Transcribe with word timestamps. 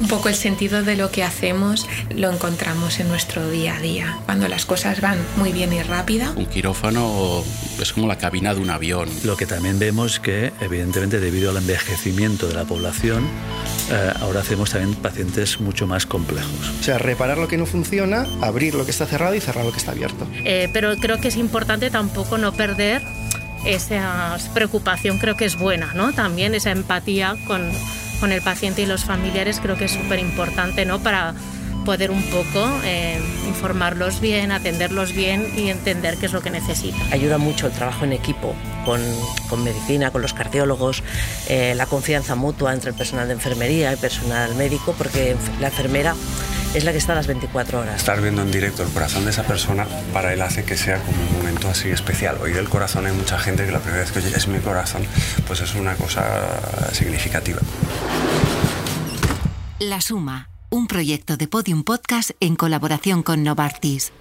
Un 0.00 0.08
poco 0.08 0.30
el 0.30 0.34
sentido 0.34 0.82
de 0.82 0.96
lo 0.96 1.10
que 1.10 1.22
hacemos 1.22 1.86
lo 2.16 2.30
encontramos 2.30 3.00
en 3.00 3.08
nuestro 3.08 3.50
día 3.50 3.76
a 3.76 3.80
día, 3.80 4.18
cuando 4.24 4.48
las 4.48 4.64
cosas 4.64 5.00
van 5.02 5.18
muy 5.36 5.52
bien 5.52 5.72
y 5.74 5.82
rápida. 5.82 6.32
Un 6.36 6.46
quirófano 6.46 7.44
es 7.80 7.92
como 7.92 8.06
la 8.06 8.16
cabina 8.16 8.54
de 8.54 8.60
un 8.60 8.70
avión. 8.70 9.10
Lo 9.24 9.36
que 9.36 9.44
también 9.44 9.78
vemos 9.78 10.18
que, 10.18 10.52
evidentemente, 10.60 11.20
debido 11.20 11.50
al 11.50 11.58
envejecimiento 11.58 12.48
de 12.48 12.54
la 12.54 12.64
población, 12.64 13.28
eh, 13.90 14.12
ahora 14.20 14.40
hacemos 14.40 14.70
también 14.70 14.94
pacientes 14.94 15.60
mucho 15.60 15.86
más 15.86 16.06
complejos. 16.06 16.72
O 16.80 16.82
sea, 16.82 16.96
reparar 16.96 17.36
lo 17.36 17.46
que 17.46 17.58
no 17.58 17.66
funciona, 17.66 18.26
abrir 18.40 18.74
lo 18.74 18.86
que 18.86 18.90
está 18.92 19.06
cerrado 19.06 19.34
y 19.34 19.40
cerrar 19.40 19.66
lo 19.66 19.70
que 19.70 19.78
está 19.78 19.92
abierto. 19.92 20.26
Eh, 20.44 20.70
pero 20.72 20.96
creo 20.96 21.20
que 21.20 21.28
es 21.28 21.36
importante 21.36 21.90
tampoco 21.90 22.38
no 22.38 22.52
perder 22.52 23.02
esa 23.66 24.38
preocupación, 24.54 25.18
creo 25.18 25.36
que 25.36 25.44
es 25.44 25.58
buena, 25.58 25.92
¿no? 25.94 26.14
También 26.14 26.54
esa 26.54 26.70
empatía 26.70 27.36
con 27.46 27.70
con 28.20 28.32
el 28.32 28.42
paciente 28.42 28.82
y 28.82 28.86
los 28.86 29.04
familiares 29.04 29.58
creo 29.60 29.76
que 29.76 29.86
es 29.86 29.92
súper 29.92 30.18
importante 30.18 30.84
¿no? 30.84 31.00
para 31.00 31.34
poder 31.84 32.10
un 32.10 32.22
poco 32.24 32.68
eh, 32.84 33.18
informarlos 33.48 34.20
bien, 34.20 34.52
atenderlos 34.52 35.12
bien 35.12 35.46
y 35.56 35.70
entender 35.70 36.16
qué 36.18 36.26
es 36.26 36.32
lo 36.32 36.42
que 36.42 36.50
necesitan. 36.50 37.00
Ayuda 37.12 37.38
mucho 37.38 37.66
el 37.66 37.72
trabajo 37.72 38.04
en 38.04 38.12
equipo 38.12 38.54
con, 38.84 39.00
con 39.48 39.64
medicina, 39.64 40.10
con 40.10 40.22
los 40.22 40.34
cardiólogos, 40.34 41.02
eh, 41.48 41.74
la 41.74 41.86
confianza 41.86 42.34
mutua 42.34 42.72
entre 42.74 42.90
el 42.90 42.96
personal 42.96 43.26
de 43.28 43.34
enfermería 43.34 43.90
y 43.90 43.94
el 43.94 43.98
personal 43.98 44.54
médico, 44.54 44.94
porque 44.96 45.36
la 45.60 45.68
enfermera 45.68 46.14
es 46.74 46.84
la 46.84 46.92
que 46.92 46.98
está 46.98 47.12
a 47.12 47.16
las 47.16 47.26
24 47.26 47.80
horas. 47.80 47.96
Estar 47.96 48.20
viendo 48.20 48.42
en 48.42 48.50
directo 48.50 48.82
el 48.82 48.88
corazón 48.90 49.24
de 49.24 49.30
esa 49.30 49.42
persona 49.42 49.86
para 50.12 50.32
él 50.32 50.42
hace 50.42 50.64
que 50.64 50.76
sea 50.76 50.98
como 50.98 51.20
un 51.20 51.36
momento 51.38 51.68
así 51.68 51.88
especial. 51.88 52.38
Oír 52.40 52.56
el 52.56 52.68
corazón 52.68 53.06
hay 53.06 53.12
mucha 53.12 53.38
gente 53.38 53.64
que 53.64 53.72
la 53.72 53.80
primera 53.80 54.02
vez 54.02 54.12
que 54.12 54.20
oye 54.20 54.32
es 54.36 54.48
mi 54.48 54.60
corazón, 54.60 55.02
pues 55.46 55.60
es 55.60 55.74
una 55.74 55.94
cosa 55.96 56.92
significativa. 56.92 57.60
La 59.78 60.00
Suma, 60.00 60.50
un 60.68 60.86
proyecto 60.86 61.36
de 61.36 61.48
Podium 61.48 61.84
Podcast 61.84 62.30
en 62.40 62.54
colaboración 62.54 63.22
con 63.22 63.42
Novartis. 63.42 64.12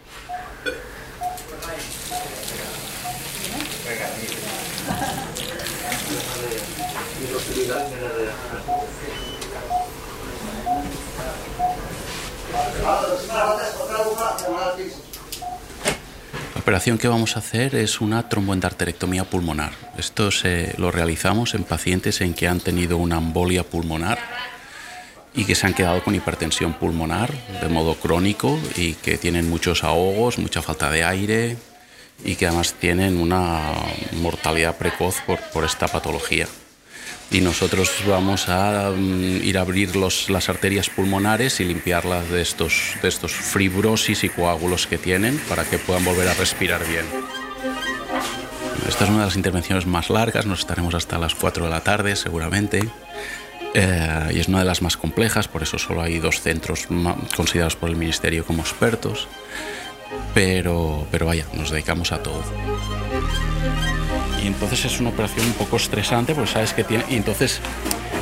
La 16.54 16.62
operación 16.62 16.98
que 16.98 17.08
vamos 17.08 17.36
a 17.36 17.40
hacer 17.40 17.76
es 17.76 18.02
una 18.02 18.30
tromboendarterectomía 18.30 19.24
pulmonar. 19.24 19.72
Esto 19.98 20.30
se, 20.32 20.74
lo 20.78 20.92
realizamos 20.92 21.56
en 21.56 21.64
pacientes 21.64 22.22
en 22.22 22.34
que 22.34 22.48
han 22.48 22.60
tenido 22.60 22.98
una 22.98 23.18
embolia 23.18 23.64
pulmonar 23.64 24.20
y 25.34 25.46
que 25.46 25.56
se 25.56 25.68
han 25.68 25.74
quedado 25.74 26.04
con 26.04 26.16
hipertensión 26.16 26.74
pulmonar 26.74 27.32
de 27.62 27.70
modo 27.70 27.96
crónico 27.96 28.60
y 28.76 28.94
que 28.94 29.18
tienen 29.18 29.50
muchos 29.50 29.84
ahogos, 29.84 30.38
mucha 30.38 30.62
falta 30.62 30.90
de 30.92 31.04
aire 31.04 31.58
y 32.24 32.36
que 32.36 32.48
además 32.48 32.74
tienen 32.74 33.18
una 33.18 33.74
mortalidad 34.22 34.78
precoz 34.78 35.22
por, 35.26 35.40
por 35.52 35.64
esta 35.64 35.88
patología 35.88 36.48
y 37.32 37.42
nosotros 37.42 37.92
vamos 38.08 38.50
a 38.50 38.92
mm, 38.92 39.44
ir 39.44 39.58
a 39.58 39.62
abrir 39.62 39.96
los, 39.96 40.30
las 40.30 40.50
arterias 40.50 40.90
pulmonares 40.90 41.60
y 41.60 41.66
limpiarlas 41.66 42.30
de 42.30 42.42
estos, 42.42 42.96
de 43.02 43.08
estos 43.08 43.32
fibrosis 43.32 44.24
y 44.24 44.30
coágulos 44.30 44.88
que 44.88 44.98
tienen 44.98 45.38
para 45.50 45.64
que 45.64 45.78
puedan 45.78 46.04
volver 46.06 46.28
a 46.28 46.34
respirar 46.34 46.86
bien. 46.88 47.06
Esta 48.88 49.04
es 49.04 49.10
una 49.10 49.20
de 49.20 49.26
las 49.26 49.36
intervenciones 49.36 49.86
más 49.86 50.10
largas, 50.10 50.46
nos 50.46 50.60
estaremos 50.60 50.96
hasta 50.96 51.20
las 51.20 51.36
4 51.36 51.66
de 51.66 51.70
la 51.70 51.82
tarde 51.82 52.16
seguramente. 52.16 52.90
Eh, 53.76 54.32
y 54.34 54.40
es 54.40 54.48
una 54.48 54.60
de 54.60 54.66
las 54.66 54.82
más 54.82 54.98
complejas, 54.98 55.48
por 55.48 55.62
eso 55.62 55.78
solo 55.78 56.02
hay 56.02 56.18
dos 56.18 56.42
centros 56.42 56.88
considerados 57.36 57.76
por 57.76 57.90
el 57.90 57.96
Ministerio 57.96 58.44
como 58.44 58.64
expertos. 58.64 59.28
Pero, 60.42 61.06
pero 61.12 61.26
vaya, 61.26 61.46
nos 61.52 61.70
dedicamos 61.70 62.14
a 62.14 62.24
todo 62.24 62.42
y 64.42 64.48
entonces 64.48 64.86
es 64.86 64.98
una 65.02 65.10
operación 65.10 65.46
un 65.46 65.52
poco 65.52 65.76
estresante 65.76 66.34
porque 66.34 66.50
sabes 66.50 66.72
que 66.72 66.86
tiene... 66.86 67.04
Y 67.10 67.16
entonces 67.16 67.60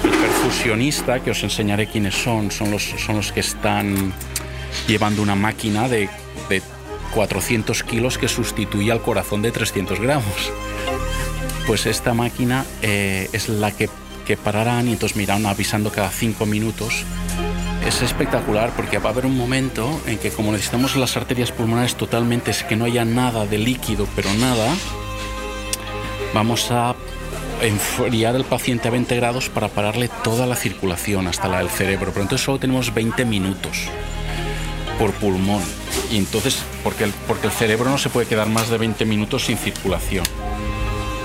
el 0.03 0.09
perfusionista, 0.09 1.19
que 1.19 1.29
os 1.29 1.43
enseñaré 1.43 1.85
quiénes 1.85 2.15
son, 2.15 2.49
son 2.49 2.71
los, 2.71 2.81
son 2.81 3.17
los 3.17 3.31
que 3.31 3.41
están 3.41 4.13
llevando 4.87 5.21
una 5.21 5.35
máquina 5.35 5.87
de, 5.87 6.09
de 6.49 6.63
400 7.13 7.83
kilos 7.83 8.17
que 8.17 8.27
sustituye 8.27 8.91
al 8.91 9.03
corazón 9.03 9.43
de 9.43 9.51
300 9.51 9.99
gramos. 9.99 10.51
Pues 11.67 11.85
esta 11.85 12.15
máquina 12.15 12.65
eh, 12.81 13.29
es 13.31 13.47
la 13.47 13.71
que, 13.71 13.91
que 14.25 14.37
pararán 14.37 14.87
y 14.87 14.93
entonces 14.93 15.15
miran 15.17 15.45
avisando 15.45 15.91
cada 15.91 16.09
5 16.09 16.47
minutos 16.47 17.05
es 17.87 18.01
espectacular 18.01 18.71
porque 18.75 18.97
va 18.97 19.09
a 19.09 19.13
haber 19.13 19.25
un 19.25 19.37
momento 19.37 20.01
en 20.07 20.17
que 20.17 20.29
como 20.29 20.51
necesitamos 20.51 20.97
las 20.97 21.15
arterias 21.15 21.51
pulmonares 21.53 21.95
totalmente, 21.95 22.51
es 22.51 22.63
que 22.63 22.75
no 22.75 22.83
haya 22.83 23.05
nada 23.05 23.45
de 23.45 23.57
líquido, 23.57 24.07
pero 24.13 24.33
nada, 24.33 24.75
vamos 26.33 26.69
a 26.71 26.95
enfriar 27.61 28.35
al 28.35 28.43
paciente 28.43 28.89
a 28.89 28.91
20 28.91 29.15
grados 29.15 29.49
para 29.49 29.69
pararle 29.69 30.09
toda 30.23 30.45
la 30.45 30.55
circulación 30.55 31.27
hasta 31.27 31.47
la 31.47 31.59
del 31.59 31.69
cerebro. 31.69 32.11
Pero 32.11 32.23
entonces 32.23 32.45
solo 32.45 32.59
tenemos 32.59 32.93
20 32.93 33.23
minutos 33.23 33.87
por 34.99 35.13
pulmón. 35.13 35.63
Y 36.11 36.17
entonces, 36.17 36.61
porque 36.83 37.05
el, 37.05 37.11
porque 37.25 37.47
el 37.47 37.53
cerebro 37.53 37.89
no 37.89 37.97
se 37.97 38.09
puede 38.09 38.27
quedar 38.27 38.49
más 38.49 38.69
de 38.69 38.77
20 38.77 39.05
minutos 39.05 39.45
sin 39.45 39.57
circulación. 39.57 40.25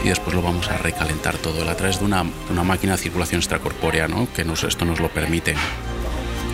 Y 0.05 0.09
después 0.09 0.35
lo 0.35 0.43
vamos 0.43 0.69
a 0.69 0.79
recalentar 0.79 1.37
todo 1.39 1.69
a 1.69 1.77
través 1.77 1.99
de 1.99 2.05
una, 2.05 2.25
una 2.51 2.63
máquina 2.63 2.93
de 2.93 2.99
circulación 2.99 3.41
extracorpórea, 3.41 4.07
¿no? 4.07 4.29
que 4.33 4.45
nos, 4.45 4.63
esto 4.65 4.85
nos 4.85 5.01
lo 5.01 5.09
permite. 5.09 5.55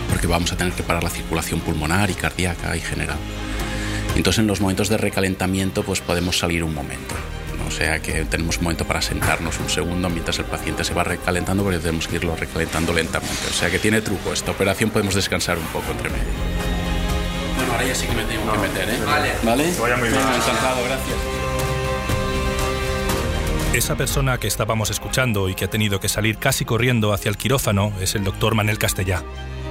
Porque 0.09 0.27
vamos 0.27 0.51
a 0.51 0.57
tener 0.57 0.73
que 0.73 0.83
parar 0.83 1.03
la 1.03 1.09
circulación 1.09 1.59
pulmonar 1.61 2.09
y 2.09 2.13
cardíaca 2.13 2.75
y 2.75 2.81
general. 2.81 3.17
Entonces 4.15 4.39
en 4.39 4.47
los 4.47 4.61
momentos 4.61 4.89
de 4.89 4.97
recalentamiento 4.97 5.83
pues 5.83 6.01
podemos 6.01 6.37
salir 6.37 6.63
un 6.63 6.73
momento. 6.73 7.15
O 7.67 7.71
sea 7.71 7.99
que 8.01 8.25
tenemos 8.25 8.57
un 8.57 8.63
momento 8.63 8.85
para 8.85 8.99
sentarnos 9.01 9.59
un 9.59 9.69
segundo 9.69 10.09
mientras 10.09 10.39
el 10.39 10.45
paciente 10.45 10.83
se 10.83 10.93
va 10.95 11.03
recalentando 11.03 11.63
porque 11.63 11.77
tenemos 11.77 12.07
que 12.07 12.15
irlo 12.15 12.35
recalentando 12.35 12.93
lentamente. 12.93 13.47
O 13.47 13.53
sea 13.53 13.69
que 13.69 13.77
tiene 13.77 14.01
truco 14.01 14.33
esta 14.33 14.51
operación, 14.51 14.89
podemos 14.89 15.13
descansar 15.13 15.57
un 15.57 15.65
poco 15.65 15.91
entre 15.91 16.09
medio. 16.09 16.23
Bueno, 17.55 17.73
ahora 17.73 17.85
ya 17.85 17.93
sí 17.93 18.07
que 18.07 18.15
me 18.15 18.23
tengo 18.23 18.51
que 18.51 18.57
meter, 18.57 18.89
¿eh? 18.89 18.97
Vale. 19.05 19.31
¿Vale? 19.43 19.71
Que 19.71 19.81
vaya 19.81 19.97
muy 19.97 20.09
bien. 20.09 20.19
Encantado, 20.19 20.83
gracias. 20.83 21.17
Esa 23.73 23.95
persona 23.95 24.39
que 24.39 24.47
estábamos 24.47 24.89
escuchando 24.89 25.47
y 25.47 25.53
que 25.53 25.65
ha 25.65 25.69
tenido 25.69 25.99
que 25.99 26.09
salir 26.09 26.37
casi 26.37 26.65
corriendo 26.65 27.13
hacia 27.13 27.29
el 27.29 27.37
quirófano 27.37 27.93
es 28.01 28.15
el 28.15 28.23
doctor 28.23 28.55
Manel 28.55 28.79
Castellá, 28.79 29.23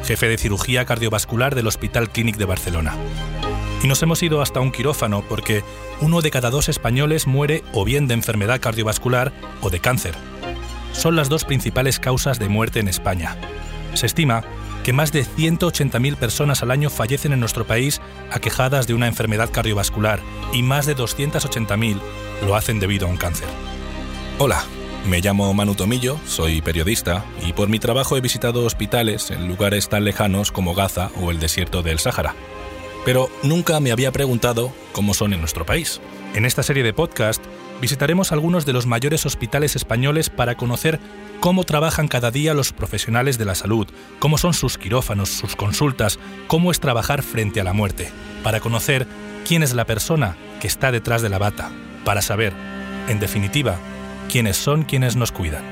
jefe 0.04 0.28
de 0.28 0.38
cirugía 0.38 0.84
cardiovascular 0.84 1.54
del 1.54 1.66
Hospital 1.66 2.10
Clínic 2.10 2.36
de 2.36 2.44
Barcelona. 2.44 2.97
Y 3.82 3.86
nos 3.86 4.03
hemos 4.03 4.22
ido 4.22 4.42
hasta 4.42 4.60
un 4.60 4.72
quirófano 4.72 5.25
porque 5.28 5.62
uno 6.00 6.20
de 6.20 6.31
cada 6.31 6.50
dos 6.50 6.69
españoles 6.69 7.26
muere 7.26 7.62
o 7.72 7.84
bien 7.84 8.08
de 8.08 8.14
enfermedad 8.14 8.60
cardiovascular 8.60 9.32
o 9.60 9.70
de 9.70 9.81
cáncer. 9.81 10.14
Son 10.92 11.14
las 11.14 11.28
dos 11.28 11.44
principales 11.44 12.00
causas 12.00 12.38
de 12.38 12.48
muerte 12.48 12.81
en 12.81 12.88
España. 12.88 13.37
Se 13.94 14.06
estima 14.06 14.42
que 14.82 14.92
más 14.92 15.12
de 15.12 15.25
180.000 15.25 16.16
personas 16.16 16.62
al 16.62 16.70
año 16.70 16.91
fallecen 16.91 17.32
en 17.32 17.41
nuestro 17.41 17.66
país 17.66 18.00
aquejadas 18.32 18.87
de 18.87 18.94
una 18.94 19.06
enfermedad 19.06 19.50
cardiovascular 19.50 20.20
y 20.53 20.62
más 20.62 20.87
de 20.87 20.97
280.000 20.97 22.00
lo 22.47 22.56
hacen 22.56 22.81
debido 22.81 23.06
a 23.06 23.10
un 23.10 23.16
cáncer. 23.16 23.48
Hola, 24.38 24.64
me 25.08 25.20
llamo 25.20 25.52
Manu 25.54 25.74
Tomillo, 25.74 26.19
soy 26.26 26.60
periodista 26.60 27.24
y 27.46 27.52
por 27.52 27.69
mi 27.69 27.78
trabajo 27.78 28.16
he 28.16 28.20
visitado 28.20 28.64
hospitales 28.64 29.30
en 29.30 29.48
lugares 29.48 29.88
tan 29.88 30.04
lejanos 30.04 30.52
como 30.52 30.74
Gaza 30.74 31.10
o 31.20 31.30
el 31.30 31.41
desierto 31.41 31.82
del 31.82 31.98
Sáhara 31.98 32.34
pero 33.08 33.30
nunca 33.42 33.80
me 33.80 33.91
había 33.91 34.12
preguntado 34.12 34.70
cómo 34.92 35.14
son 35.14 35.32
en 35.32 35.41
nuestro 35.41 35.64
país. 35.64 35.98
En 36.34 36.44
esta 36.44 36.62
serie 36.62 36.82
de 36.82 36.92
podcast 36.92 37.42
visitaremos 37.80 38.32
algunos 38.32 38.66
de 38.66 38.74
los 38.74 38.84
mayores 38.84 39.24
hospitales 39.24 39.76
españoles 39.76 40.28
para 40.28 40.56
conocer 40.56 41.00
cómo 41.40 41.64
trabajan 41.64 42.08
cada 42.08 42.30
día 42.30 42.52
los 42.52 42.75
profesionales 42.75 43.38
de 43.38 43.46
la 43.46 43.55
salud, 43.55 43.87
cómo 44.19 44.37
son 44.37 44.52
sus 44.52 44.76
quirófanos, 44.76 45.31
sus 45.31 45.56
consultas, 45.56 46.19
cómo 46.49 46.70
es 46.70 46.81
trabajar 46.81 47.22
frente 47.22 47.62
a 47.62 47.64
la 47.64 47.72
muerte, 47.72 48.10
para 48.43 48.60
conocer 48.60 49.06
quién 49.46 49.62
es 49.62 49.72
la 49.72 49.87
persona 49.87 50.37
que 50.60 50.66
está 50.66 50.93
detrás 50.93 51.22
de 51.22 51.31
la 51.31 51.38
bata, 51.38 51.70
para 52.05 52.20
saber, 52.20 52.52
en 53.08 53.20
definitiva, 53.20 53.78
quiénes 54.28 54.56
son 54.56 54.84
quienes 54.84 55.16
nos 55.16 55.32
cuidan. 55.32 55.64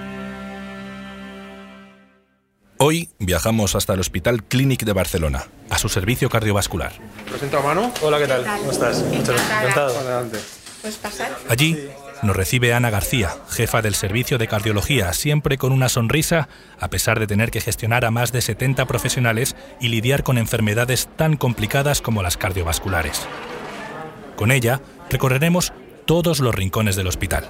Hoy 2.79 3.09
viajamos 3.19 3.75
hasta 3.75 3.95
el 3.95 4.01
Hospital 4.01 4.45
Clínic 4.45 4.85
de 4.85 4.93
Barcelona, 4.93 5.45
a 5.71 5.79
su 5.79 5.89
servicio 5.89 6.29
cardiovascular. 6.29 6.93
Presento 7.29 7.59
a 7.59 7.63
mano. 7.63 7.93
Hola, 8.03 8.19
¿qué 8.19 8.27
tal? 8.27 8.45
¿Cómo 8.45 8.71
estás? 8.71 9.03
Encantado. 9.03 9.99
Adelante. 9.99 10.39
¿Puedes 10.83 10.99
pasar? 10.99 11.37
Allí 11.49 11.89
nos 12.23 12.37
recibe 12.37 12.75
Ana 12.75 12.91
García, 12.91 13.35
jefa 13.49 13.83
del 13.83 13.95
servicio 13.95 14.37
de 14.37 14.49
cardiología, 14.49 15.13
siempre 15.13 15.59
con 15.59 15.73
una 15.73 15.89
sonrisa, 15.89 16.49
a 16.79 16.89
pesar 16.89 17.19
de 17.19 17.27
tener 17.27 17.51
que 17.51 17.61
gestionar 17.61 18.05
a 18.05 18.11
más 18.11 18.33
de 18.33 18.43
70 18.43 18.85
profesionales 18.87 19.57
y 19.81 19.89
lidiar 19.89 20.23
con 20.23 20.37
enfermedades 20.39 21.09
tan 21.17 21.37
complicadas 21.37 22.03
como 22.03 22.23
las 22.23 22.37
cardiovasculares. 22.37 23.27
Con 24.37 24.51
ella 24.51 24.81
recorreremos 25.09 25.73
todos 26.05 26.41
los 26.41 26.55
rincones 26.55 26.95
del 26.97 27.07
hospital. 27.07 27.49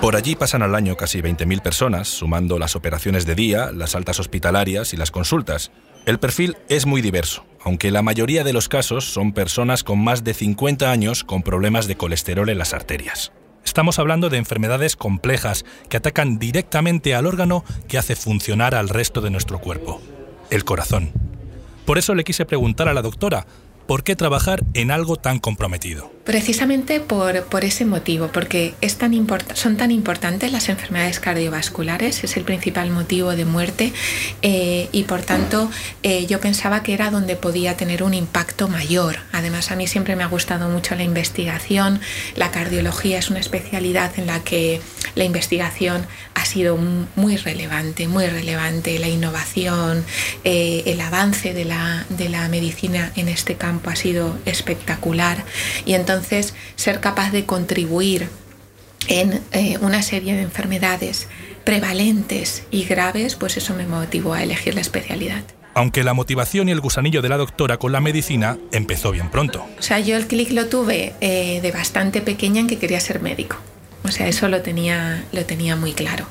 Por 0.00 0.16
allí 0.16 0.34
pasan 0.34 0.62
al 0.62 0.74
año 0.74 0.96
casi 0.96 1.20
20.000 1.20 1.60
personas, 1.60 2.08
sumando 2.08 2.58
las 2.58 2.74
operaciones 2.74 3.26
de 3.26 3.34
día, 3.34 3.70
las 3.70 3.94
altas 3.94 4.18
hospitalarias 4.18 4.94
y 4.94 4.96
las 4.96 5.10
consultas. 5.10 5.72
El 6.06 6.18
perfil 6.18 6.56
es 6.70 6.86
muy 6.86 7.02
diverso, 7.02 7.44
aunque 7.62 7.90
la 7.90 8.00
mayoría 8.00 8.42
de 8.42 8.54
los 8.54 8.70
casos 8.70 9.04
son 9.04 9.32
personas 9.32 9.84
con 9.84 10.02
más 10.02 10.24
de 10.24 10.32
50 10.32 10.90
años 10.90 11.22
con 11.22 11.42
problemas 11.42 11.86
de 11.86 11.96
colesterol 11.96 12.48
en 12.48 12.56
las 12.56 12.72
arterias. 12.72 13.32
Estamos 13.62 13.98
hablando 13.98 14.30
de 14.30 14.38
enfermedades 14.38 14.96
complejas 14.96 15.66
que 15.90 15.98
atacan 15.98 16.38
directamente 16.38 17.14
al 17.14 17.26
órgano 17.26 17.62
que 17.86 17.98
hace 17.98 18.16
funcionar 18.16 18.74
al 18.74 18.88
resto 18.88 19.20
de 19.20 19.28
nuestro 19.28 19.60
cuerpo, 19.60 20.00
el 20.48 20.64
corazón. 20.64 21.12
Por 21.84 21.98
eso 21.98 22.14
le 22.14 22.24
quise 22.24 22.46
preguntar 22.46 22.88
a 22.88 22.94
la 22.94 23.02
doctora, 23.02 23.46
¿por 23.86 24.02
qué 24.02 24.16
trabajar 24.16 24.64
en 24.72 24.92
algo 24.92 25.16
tan 25.16 25.38
comprometido? 25.38 26.10
Precisamente 26.24 27.00
por, 27.00 27.44
por 27.44 27.64
ese 27.64 27.86
motivo, 27.86 28.28
porque 28.28 28.74
es 28.82 28.98
tan 28.98 29.10
son 29.54 29.78
tan 29.78 29.90
importantes 29.90 30.52
las 30.52 30.68
enfermedades 30.68 31.18
cardiovasculares, 31.18 32.22
es 32.24 32.36
el 32.36 32.44
principal 32.44 32.90
motivo 32.90 33.34
de 33.34 33.46
muerte 33.46 33.94
eh, 34.42 34.90
y 34.92 35.04
por 35.04 35.22
tanto 35.22 35.70
eh, 36.02 36.26
yo 36.26 36.38
pensaba 36.38 36.82
que 36.82 36.92
era 36.92 37.10
donde 37.10 37.36
podía 37.36 37.78
tener 37.78 38.02
un 38.02 38.12
impacto 38.12 38.68
mayor. 38.68 39.16
Además 39.32 39.70
a 39.70 39.76
mí 39.76 39.86
siempre 39.86 40.14
me 40.14 40.22
ha 40.22 40.26
gustado 40.26 40.68
mucho 40.68 40.94
la 40.94 41.04
investigación, 41.04 42.00
la 42.36 42.50
cardiología 42.50 43.18
es 43.18 43.30
una 43.30 43.40
especialidad 43.40 44.12
en 44.18 44.26
la 44.26 44.40
que 44.40 44.82
la 45.14 45.24
investigación 45.24 46.06
ha 46.34 46.44
sido 46.44 46.76
muy 47.16 47.38
relevante, 47.38 48.08
muy 48.08 48.26
relevante, 48.26 48.98
la 48.98 49.08
innovación, 49.08 50.04
eh, 50.44 50.82
el 50.84 51.00
avance 51.00 51.54
de 51.54 51.64
la, 51.64 52.04
de 52.10 52.28
la 52.28 52.46
medicina 52.48 53.10
en 53.16 53.28
este 53.28 53.56
campo 53.56 53.88
ha 53.88 53.96
sido 53.96 54.38
espectacular 54.44 55.44
y 55.86 55.94
entonces 55.94 56.09
ser 56.76 57.00
capaz 57.00 57.30
de 57.30 57.46
contribuir 57.46 58.28
en 59.08 59.40
eh, 59.52 59.78
una 59.80 60.02
serie 60.02 60.34
de 60.34 60.42
enfermedades 60.42 61.28
prevalentes 61.64 62.64
y 62.70 62.84
graves, 62.84 63.36
pues 63.36 63.56
eso 63.56 63.74
me 63.74 63.86
motivó 63.86 64.34
a 64.34 64.42
elegir 64.42 64.74
la 64.74 64.80
especialidad. 64.80 65.42
Aunque 65.74 66.02
la 66.02 66.14
motivación 66.14 66.68
y 66.68 66.72
el 66.72 66.80
gusanillo 66.80 67.22
de 67.22 67.28
la 67.28 67.36
doctora 67.36 67.76
con 67.76 67.92
la 67.92 68.00
medicina 68.00 68.58
empezó 68.72 69.12
bien 69.12 69.30
pronto. 69.30 69.64
O 69.78 69.82
sea, 69.82 70.00
yo 70.00 70.16
el 70.16 70.26
clic 70.26 70.50
lo 70.50 70.66
tuve 70.66 71.14
eh, 71.20 71.60
de 71.60 71.72
bastante 71.72 72.20
pequeña 72.20 72.60
en 72.60 72.66
que 72.66 72.78
quería 72.78 73.00
ser 73.00 73.20
médico. 73.20 73.56
O 74.02 74.08
sea, 74.08 74.26
eso 74.28 74.48
lo 74.48 74.62
tenía, 74.62 75.24
lo 75.32 75.44
tenía 75.44 75.76
muy 75.76 75.92
claro. 75.92 76.26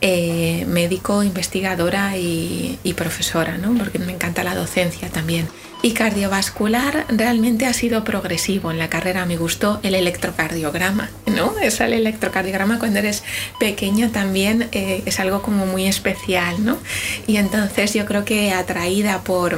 Eh, 0.00 0.64
médico, 0.68 1.22
investigadora 1.22 2.16
y, 2.16 2.78
y, 2.84 2.94
profesora, 2.94 3.58
¿no? 3.58 3.76
porque 3.76 3.98
me 3.98 4.12
encanta 4.12 4.44
la 4.44 4.54
docencia 4.54 5.08
también. 5.08 5.48
Y 5.80 5.92
cardiovascular 5.92 7.06
realmente 7.08 7.66
ha 7.66 7.72
sido 7.72 8.02
progresivo. 8.02 8.70
En 8.70 8.78
la 8.78 8.90
carrera 8.90 9.26
me 9.26 9.36
gustó 9.36 9.78
el 9.82 9.94
electrocardiograma, 9.94 11.10
¿no? 11.26 11.56
Es 11.60 11.80
el 11.80 11.92
electrocardiograma 11.92 12.78
cuando 12.78 12.98
eres 12.98 13.22
pequeña 13.60 14.10
también 14.10 14.68
eh, 14.72 15.02
es 15.06 15.20
algo 15.20 15.40
como 15.40 15.66
muy 15.66 15.86
especial, 15.86 16.64
¿no? 16.64 16.78
Y 17.26 17.36
entonces 17.36 17.94
yo 17.94 18.06
creo 18.06 18.24
que 18.24 18.52
atraída 18.52 19.22
por 19.22 19.56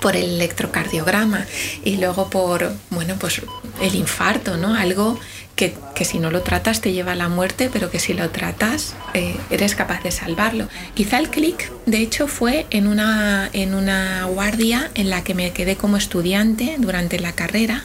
por 0.00 0.16
el 0.16 0.24
electrocardiograma 0.24 1.44
y 1.84 1.96
luego 1.96 2.30
por 2.30 2.72
bueno 2.90 3.16
pues 3.18 3.42
el 3.80 3.94
infarto 3.94 4.56
no 4.56 4.74
algo 4.74 5.18
que, 5.94 6.04
si 6.04 6.18
no 6.18 6.30
lo 6.30 6.40
tratas 6.40 6.80
te 6.80 6.92
lleva 6.92 7.12
a 7.12 7.16
la 7.16 7.28
muerte, 7.28 7.68
pero 7.70 7.90
que 7.90 7.98
si 7.98 8.14
lo 8.14 8.30
tratas 8.30 8.94
eh, 9.12 9.36
eres 9.50 9.74
capaz 9.74 10.02
de 10.02 10.10
salvarlo. 10.10 10.68
Quizá 10.94 11.18
el 11.18 11.28
clic, 11.28 11.70
de 11.84 11.98
hecho, 11.98 12.26
fue 12.28 12.66
en 12.70 12.86
una, 12.86 13.50
en 13.52 13.74
una 13.74 14.24
guardia 14.24 14.90
en 14.94 15.10
la 15.10 15.22
que 15.22 15.34
me 15.34 15.52
quedé 15.52 15.76
como 15.76 15.98
estudiante 15.98 16.76
durante 16.78 17.18
la 17.18 17.32
carrera 17.32 17.84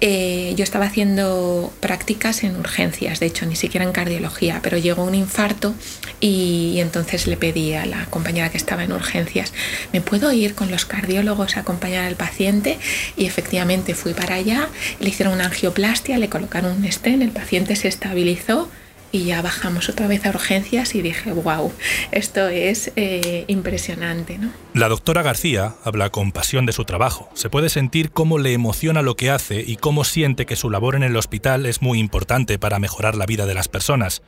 eh, 0.00 0.54
yo 0.56 0.62
estaba 0.62 0.86
haciendo 0.86 1.72
prácticas 1.80 2.44
en 2.44 2.56
urgencias, 2.56 3.18
de 3.20 3.26
hecho 3.26 3.46
ni 3.46 3.56
siquiera 3.56 3.84
en 3.84 3.92
cardiología, 3.92 4.60
pero 4.62 4.78
llegó 4.78 5.04
un 5.04 5.14
infarto 5.14 5.74
y, 6.20 6.76
entonces 6.78 7.26
le 7.26 7.36
pedí 7.36 7.74
a 7.74 7.84
la 7.86 8.06
compañera 8.06 8.50
que 8.50 8.58
estaba 8.58 8.84
en 8.84 8.92
urgencias, 8.92 9.52
¿me 9.92 10.00
puedo 10.00 10.32
ir 10.32 10.54
con 10.54 10.70
los 10.70 10.84
cardiólogos 10.84 11.56
a 11.56 11.60
acompañar 11.60 12.04
al 12.04 12.16
paciente? 12.16 12.78
Y 13.16 13.26
efectivamente 13.26 13.94
fui 13.94 14.14
para 14.14 14.36
allá, 14.36 14.68
le 15.00 15.08
hicieron 15.08 15.34
una 15.34 15.46
angioplastia, 15.46 16.18
le 16.18 16.28
colocaron 16.28 16.76
un 16.76 16.92
stent, 16.92 17.22
el 17.22 17.30
paciente 17.30 17.74
se 17.74 17.88
estabilizó 17.88 18.70
y 19.12 19.24
ya 19.24 19.42
bajamos 19.42 19.88
otra 19.88 20.06
vez 20.06 20.26
a 20.26 20.30
urgencias 20.30 20.94
y 20.94 21.02
dije, 21.02 21.32
wow, 21.32 21.72
esto 22.10 22.48
es 22.48 22.92
eh, 22.96 23.44
impresionante. 23.48 24.38
¿no? 24.38 24.50
La 24.74 24.88
doctora 24.88 25.22
García 25.22 25.74
habla 25.84 26.10
con 26.10 26.32
pasión 26.32 26.66
de 26.66 26.72
su 26.72 26.84
trabajo. 26.84 27.30
Se 27.34 27.50
puede 27.50 27.68
sentir 27.68 28.10
cómo 28.10 28.38
le 28.38 28.52
emociona 28.52 29.02
lo 29.02 29.16
que 29.16 29.30
hace 29.30 29.64
y 29.66 29.76
cómo 29.76 30.04
siente 30.04 30.46
que 30.46 30.56
su 30.56 30.70
labor 30.70 30.94
en 30.94 31.02
el 31.02 31.16
hospital 31.16 31.66
es 31.66 31.82
muy 31.82 31.98
importante 31.98 32.58
para 32.58 32.78
mejorar 32.78 33.14
la 33.14 33.26
vida 33.26 33.46
de 33.46 33.54
las 33.54 33.68
personas. 33.68 34.22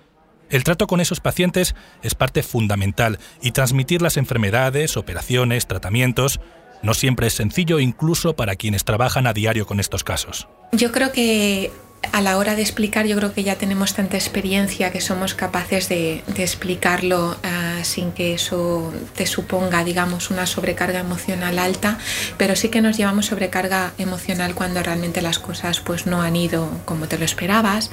El 0.48 0.64
trato 0.64 0.86
con 0.86 1.00
esos 1.00 1.20
pacientes 1.20 1.76
es 2.02 2.14
parte 2.14 2.42
fundamental 2.42 3.20
y 3.40 3.52
transmitir 3.52 4.02
las 4.02 4.16
enfermedades, 4.16 4.96
operaciones, 4.96 5.68
tratamientos 5.68 6.40
no 6.82 6.94
siempre 6.94 7.26
es 7.26 7.34
sencillo 7.34 7.78
incluso 7.78 8.34
para 8.34 8.56
quienes 8.56 8.84
trabajan 8.84 9.26
a 9.26 9.32
diario 9.32 9.66
con 9.66 9.80
estos 9.80 10.04
casos. 10.04 10.48
Yo 10.72 10.92
creo 10.92 11.12
que 11.12 11.70
a 12.12 12.20
la 12.22 12.38
hora 12.38 12.56
de 12.56 12.62
explicar 12.62 13.06
yo 13.06 13.16
creo 13.16 13.32
que 13.32 13.42
ya 13.42 13.56
tenemos 13.56 13.94
tanta 13.94 14.16
experiencia 14.16 14.90
que 14.90 15.00
somos 15.00 15.34
capaces 15.34 15.88
de, 15.88 16.22
explicarlo 16.36 17.36
ah, 17.42 17.80
sin 17.82 18.12
que 18.12 18.34
eso 18.34 18.92
te 19.14 19.26
suponga, 19.26 19.84
digamos, 19.84 20.30
una 20.30 20.46
sobrecarga 20.46 21.00
emocional 21.00 21.58
alta, 21.58 21.98
pero 22.38 22.56
sí 22.56 22.68
que 22.68 22.80
nos 22.80 22.96
llevamos 22.96 23.26
sobrecarga 23.26 23.92
emocional 23.98 24.54
cuando 24.54 24.82
realmente 24.82 25.20
las 25.22 25.38
cosas 25.38 25.80
pues 25.80 26.06
no 26.06 26.22
han 26.22 26.36
ido 26.36 26.70
como 26.84 27.06
te 27.06 27.18
lo 27.18 27.24
esperabas 27.24 27.90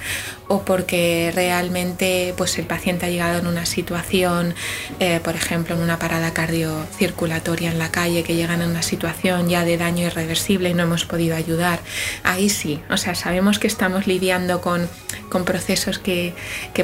o 0.48 0.64
porque 0.64 1.32
realmente 1.36 2.34
pues 2.38 2.58
el 2.58 2.66
paciente 2.66 3.06
ha 3.06 3.10
llegado 3.10 3.40
en 3.40 3.48
una 3.48 3.66
situación, 3.66 4.56
eh, 5.00 5.20
por 5.24 5.36
ejemplo, 5.36 5.76
en 5.76 5.82
una 5.82 6.00
parada 6.00 6.34
cardiocirculatoria 6.34 7.72
en 7.72 7.80
la 7.80 7.92
calle, 7.92 8.24
que 8.24 8.36
llegan 8.36 8.62
en 8.62 8.70
una 8.70 8.82
situación 8.82 9.50
ya 9.50 9.66
de 9.66 9.78
daño 9.78 10.08
irreversible 10.08 10.70
y 10.70 10.74
no 10.74 10.84
hemos 10.84 11.06
podido 11.06 11.36
ayudar. 11.36 11.82
Ahí 12.24 12.50
sí, 12.50 12.82
o 12.90 12.98
sea, 12.98 13.14
sabemos 13.14 13.60
que 13.60 13.68
estamos 13.68 13.97
lidiando 14.06 14.62
con, 14.62 14.88
procesos 15.46 15.98
que, 16.00 16.34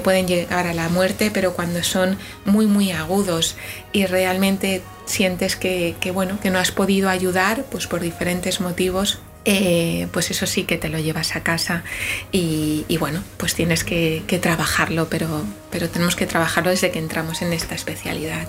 pueden 0.03 0.27
llegar 0.27 0.67
a 0.67 0.73
la 0.73 0.89
muerte, 0.89 1.31
pero 1.31 1.53
cuando 1.53 1.83
son 1.83 2.17
muy, 2.45 2.65
muy 2.65 2.91
agudos 2.91 3.55
y 3.91 4.05
realmente 4.05 4.81
sientes 5.05 5.55
que, 5.55 5.95
bueno, 6.13 6.39
que 6.41 6.49
no 6.49 6.59
has 6.59 6.71
podido 6.71 7.09
ayudar, 7.09 7.65
pues 7.69 7.87
por 7.87 8.01
diferentes 8.01 8.61
motivos, 8.61 9.19
eh, 9.45 10.07
pues 10.13 10.31
eso 10.31 10.47
sí 10.47 10.63
que 10.63 10.77
te 10.77 10.87
lo 10.87 10.97
llevas 10.97 11.35
a 11.35 11.43
casa 11.43 11.83
y, 12.31 12.85
bueno, 12.99 13.21
pues 13.37 13.53
tienes 13.53 13.83
que, 13.83 14.23
que, 14.27 14.39
trabajarlo, 14.39 15.09
pero, 15.09 15.43
pero 15.69 15.89
tenemos 15.89 16.15
que 16.15 16.25
trabajarlo 16.25 16.71
desde 16.71 16.91
que 16.91 16.99
entramos 16.99 17.41
en 17.41 17.53
esta 17.53 17.75
especialidad. 17.75 18.47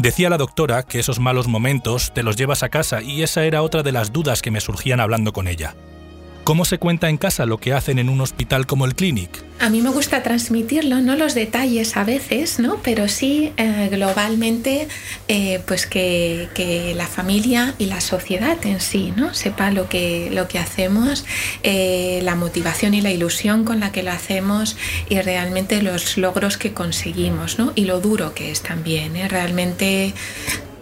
Decía 0.00 0.30
la 0.30 0.38
doctora 0.38 0.82
que 0.82 0.98
esos 0.98 1.20
malos 1.20 1.46
momentos 1.46 2.14
te 2.14 2.22
los 2.22 2.34
llevas 2.34 2.62
a 2.62 2.70
casa 2.70 3.02
y 3.02 3.22
esa 3.22 3.44
era 3.44 3.60
otra 3.60 3.82
de 3.82 3.92
las 3.92 4.12
dudas 4.12 4.40
que 4.40 4.50
me 4.50 4.62
surgían 4.62 4.98
hablando 4.98 5.34
con 5.34 5.46
ella. 5.46 5.74
¿Cómo 6.50 6.64
se 6.64 6.78
cuenta 6.78 7.08
en 7.08 7.16
casa 7.16 7.46
lo 7.46 7.58
que 7.58 7.74
hacen 7.74 8.00
en 8.00 8.08
un 8.08 8.20
hospital 8.20 8.66
como 8.66 8.84
el 8.84 8.96
Clinic? 8.96 9.30
A 9.60 9.70
mí 9.70 9.82
me 9.82 9.90
gusta 9.90 10.24
transmitirlo, 10.24 11.00
no 11.00 11.14
los 11.14 11.34
detalles 11.34 11.96
a 11.96 12.02
veces, 12.02 12.58
¿no? 12.58 12.78
pero 12.82 13.06
sí 13.06 13.52
eh, 13.56 13.88
globalmente 13.88 14.88
eh, 15.28 15.62
pues 15.64 15.86
que, 15.86 16.48
la 16.96 17.06
familia 17.06 17.76
y 17.78 17.86
la 17.86 18.00
sociedad 18.00 18.58
en 18.66 18.80
sí 18.80 19.12
¿no? 19.14 19.32
sepa 19.32 19.70
lo 19.70 19.88
que, 19.88 20.28
lo 20.32 20.48
que 20.48 20.58
hacemos, 20.58 21.24
eh, 21.62 22.18
la 22.24 22.34
motivación 22.34 22.94
y 22.94 23.00
la 23.00 23.12
ilusión 23.12 23.64
con 23.64 23.78
la 23.78 23.92
que 23.92 24.02
lo 24.02 24.10
hacemos 24.10 24.76
y 25.08 25.20
realmente 25.20 25.80
los 25.82 26.16
logros 26.16 26.56
que 26.56 26.72
conseguimos 26.72 27.60
¿no? 27.60 27.70
y 27.76 27.84
lo 27.84 28.00
duro 28.00 28.34
que 28.34 28.50
es 28.50 28.62
también. 28.62 29.12
Realmente 29.28 30.14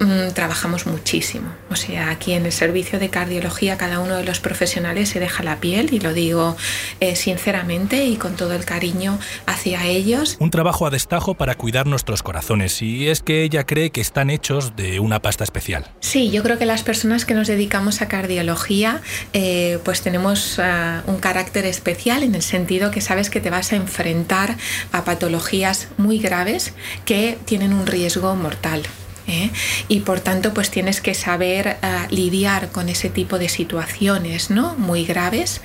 Mm, 0.01 0.33
trabajamos 0.33 0.87
muchísimo. 0.87 1.49
O 1.71 1.77
sea, 1.77 2.11
aquí 2.11 2.33
en 2.33 2.47
el 2.47 2.53
servicio 2.53 3.01
de 3.01 3.09
cardiología 3.09 3.77
cada 3.77 3.99
uno 3.99 4.17
de 4.17 4.25
los 4.25 4.39
profesionales 4.39 5.09
se 5.09 5.19
deja 5.19 5.43
la 5.43 5.57
piel 5.57 5.93
y 5.93 5.99
lo 5.99 6.13
digo 6.13 6.57
eh, 7.01 7.17
sinceramente 7.17 8.05
y 8.05 8.17
con 8.17 8.37
todo 8.37 8.55
el 8.55 8.65
cariño 8.65 9.19
hacia 9.47 9.87
ellos. 9.87 10.37
Un 10.39 10.51
trabajo 10.51 10.87
a 10.87 10.91
destajo 10.91 11.35
para 11.35 11.57
cuidar 11.57 11.87
nuestros 11.87 12.23
corazones 12.23 12.81
y 12.81 13.09
es 13.09 13.23
que 13.23 13.43
ella 13.43 13.67
cree 13.67 13.91
que 13.91 14.01
están 14.01 14.31
hechos 14.31 14.77
de 14.77 15.01
una 15.01 15.21
pasta 15.21 15.43
especial. 15.43 15.87
Sí, 16.01 16.31
yo 16.31 16.43
creo 16.45 16.59
que 16.59 16.67
las 16.67 16.85
personas 16.85 17.25
que 17.25 17.35
nos 17.35 17.49
dedicamos 17.49 18.01
a 18.01 18.09
cardiología 18.09 19.03
eh, 19.33 19.79
pues 19.85 20.03
tenemos 20.03 20.59
ah, 20.61 21.03
un 21.07 21.19
carácter 21.19 21.67
especial 21.67 22.23
en 22.23 22.37
el 22.37 22.43
sentido 22.43 22.93
que 22.93 23.01
sabes 23.01 23.31
que 23.31 23.41
te 23.41 23.51
vas 23.51 23.73
a 23.73 23.77
enfrentar 23.77 24.57
a 24.93 25.05
patologías 25.05 25.89
muy 25.97 26.19
graves 26.21 26.73
que 27.05 27.37
tienen 27.47 27.73
un 27.73 27.87
riesgo 27.87 28.37
mortal. 28.37 28.83
¿Eh? 29.29 29.51
y 29.87 30.01
por 30.01 30.21
tanto 30.21 30.53
pues 30.53 30.71
tienes 30.71 31.01
que 31.01 31.15
saber 31.15 31.77
uh, 31.83 32.13
lidiar 32.13 32.71
con 32.71 32.89
ese 32.89 33.11
tipo 33.11 33.39
de 33.39 33.49
situaciones 33.49 34.51
¿no? 34.51 34.75
muy 34.77 35.05
graves 35.05 35.61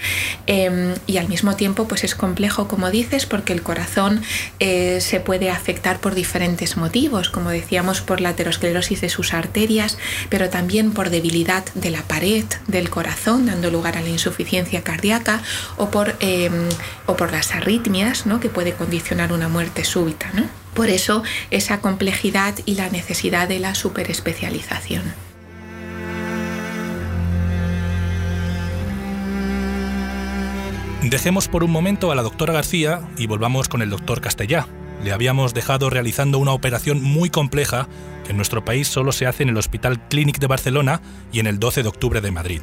eh, 0.46 0.94
y 1.08 1.18
al 1.18 1.30
mismo 1.30 1.56
tiempo 1.56 1.88
pues 1.88 2.04
es 2.04 2.14
complejo 2.14 2.68
como 2.68 2.92
dices 2.92 3.26
porque 3.26 3.54
el 3.54 3.64
corazón 3.64 4.22
eh, 4.60 5.00
se 5.02 5.20
puede 5.20 5.50
afectar 5.50 6.00
por 6.00 6.14
diferentes 6.14 6.78
motivos 6.78 7.30
como 7.30 7.50
decíamos 7.50 8.02
por 8.02 8.22
la 8.22 8.30
aterosclerosis 8.30 9.02
de 9.02 9.10
sus 9.10 9.34
arterias 9.34 9.98
pero 10.30 10.50
también 10.50 10.92
por 10.92 11.10
debilidad 11.10 11.64
de 11.74 11.90
la 11.90 12.04
pared 12.04 12.46
del 12.68 12.90
corazón 12.90 13.46
dando 13.46 13.72
lugar 13.72 13.98
a 13.98 14.02
la 14.02 14.10
insuficiencia 14.10 14.84
cardíaca 14.84 15.42
o 15.78 15.90
por, 15.90 16.16
o 17.06 17.16
por 17.16 17.32
las 17.32 17.54
arritmias 17.56 18.26
¿no? 18.26 18.40
que 18.40 18.50
puede 18.50 18.74
condicionar 18.74 19.32
una 19.32 19.48
muerte 19.48 19.86
súbita 19.86 20.30
¿no? 20.34 20.63
Por 20.74 20.90
eso 20.90 21.24
esa 21.52 21.80
complejidad 21.82 22.56
y 22.66 22.76
la 22.76 22.90
necesidad 22.90 23.48
de 23.48 23.60
la 23.60 23.76
superespecialización. 23.76 25.04
Dejemos 31.04 31.50
por 31.50 31.66
un 31.66 31.72
momento 31.72 32.12
a 32.12 32.16
la 32.16 32.22
doctora 32.22 32.54
García 32.54 33.02
y 33.18 33.28
volvamos 33.28 33.68
con 33.68 33.82
el 33.82 33.90
doctor 33.90 34.22
Castellá. 34.22 34.68
Le 35.04 35.12
habíamos 35.12 35.54
dejado 35.54 35.90
realizando 35.90 36.40
una 36.40 36.54
operación 36.54 37.04
muy 37.04 37.30
compleja 37.30 37.90
que 38.24 38.32
en 38.32 38.38
nuestro 38.38 38.64
país 38.64 38.88
solo 38.88 39.12
se 39.12 39.28
hace 39.28 39.44
en 39.44 39.50
el 39.50 39.58
Hospital 39.58 40.00
Clínic 40.08 40.40
de 40.40 40.48
Barcelona 40.48 41.02
y 41.34 41.40
en 41.40 41.48
el 41.48 41.60
12 41.60 41.84
de 41.84 41.90
octubre 41.90 42.22
de 42.22 42.32
Madrid. 42.32 42.62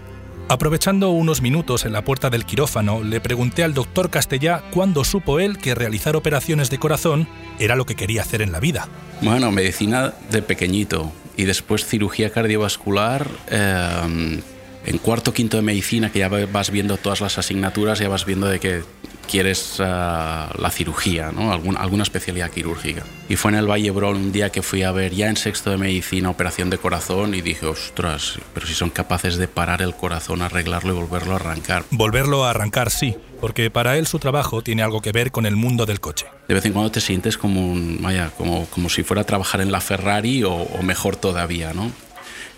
Aprovechando 0.51 1.11
unos 1.11 1.43
minutos 1.43 1.85
en 1.85 1.93
la 1.93 2.03
puerta 2.03 2.29
del 2.29 2.45
quirófano, 2.45 3.05
le 3.05 3.21
pregunté 3.21 3.63
al 3.63 3.73
doctor 3.73 4.11
Castellá 4.11 4.65
cuándo 4.73 5.05
supo 5.05 5.39
él 5.39 5.59
que 5.59 5.77
realizar 5.77 6.17
operaciones 6.17 6.71
de 6.71 6.79
corazón 6.79 7.29
era 7.61 7.77
lo 7.77 7.87
que 7.87 7.95
quería 7.95 8.23
hacer 8.23 8.43
en 8.43 8.51
la 8.51 8.59
vida. 8.59 8.89
Bueno, 9.21 9.53
medicina 9.53 10.13
de 10.29 10.43
pequeñito 10.43 11.13
y 11.37 11.45
después 11.45 11.87
cirugía 11.87 12.31
cardiovascular. 12.31 13.29
Eh, 13.49 14.41
en 14.87 14.99
cuarto 14.99 15.33
quinto 15.33 15.57
de 15.57 15.63
medicina, 15.63 16.11
que 16.11 16.19
ya 16.19 16.29
vas 16.29 16.71
viendo 16.71 16.97
todas 16.97 17.21
las 17.21 17.39
asignaturas, 17.39 18.01
ya 18.01 18.09
vas 18.09 18.25
viendo 18.25 18.49
de 18.49 18.59
que 18.59 18.83
quieres 19.31 19.79
uh, 19.79 19.83
la 19.83 20.71
cirugía, 20.71 21.29
alguna 21.29 22.03
especialidad 22.03 22.51
quirúrgica. 22.51 23.05
Y 23.29 23.37
fue 23.37 23.53
en 23.53 23.59
el 23.59 23.71
Valle 23.71 23.91
Brol 23.93 24.17
un 24.17 24.33
día 24.33 24.51
que 24.51 24.63
fui 24.63 24.83
a 24.83 24.91
ver 24.91 25.15
ya 25.15 25.29
en 25.29 25.37
sexto 25.37 25.71
de 25.71 25.77
medicina 25.77 26.31
operación 26.31 26.69
de 26.69 26.79
corazón 26.79 27.35
y 27.35 27.41
dije, 27.41 27.67
ostras, 27.67 28.39
pero 28.53 28.67
si 28.67 28.75
son 28.75 28.91
capaces 28.91 29.37
de 29.37 29.47
parar 29.47 29.83
el 29.83 29.95
corazón, 29.95 30.43
arreglarlo 30.43 30.93
y 30.93 30.97
volverlo 30.97 31.33
a 31.35 31.37
arrancar. 31.37 31.85
Volverlo 31.91 32.45
a 32.45 32.51
arrancar, 32.51 32.91
sí, 32.91 33.17
porque 33.41 33.71
para 33.71 33.97
él 33.97 34.07
su 34.07 34.19
trabajo 34.19 34.63
tiene 34.63 34.83
algo 34.83 35.01
que 35.01 35.13
ver 35.13 35.31
con 35.31 35.47
el 35.47 35.55
mundo 35.55 35.87
del 35.87 36.01
coche. 36.01 36.27
De 36.49 36.55
vez 36.55 36.65
en 36.65 36.73
cuando 36.73 36.91
te 36.91 37.01
sientes 37.01 37.39
como, 37.39 37.65
un, 37.65 37.99
vaya, 38.03 38.31
como, 38.37 38.67
como 38.67 38.89
si 38.89 39.05
fuera 39.05 39.23
a 39.23 39.27
trabajar 39.27 39.61
en 39.61 39.71
la 39.71 39.81
Ferrari 39.81 40.43
o, 40.43 40.53
o 40.53 40.83
mejor 40.83 41.15
todavía, 41.15 41.73
¿no? 41.73 41.93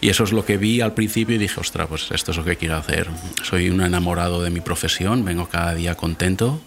Y 0.02 0.08
eso 0.08 0.24
es 0.24 0.32
lo 0.32 0.44
que 0.44 0.56
vi 0.56 0.80
al 0.80 0.94
principio 0.94 1.36
y 1.36 1.38
dije, 1.38 1.60
ostras, 1.60 1.86
pues 1.86 2.10
esto 2.10 2.32
es 2.32 2.36
lo 2.36 2.44
que 2.44 2.56
quiero 2.56 2.74
hacer. 2.76 3.06
Soy 3.44 3.70
un 3.70 3.80
enamorado 3.80 4.42
de 4.42 4.50
mi 4.50 4.60
profesión, 4.60 5.24
vengo 5.24 5.48
cada 5.48 5.76
día 5.76 5.94
contento. 5.94 6.60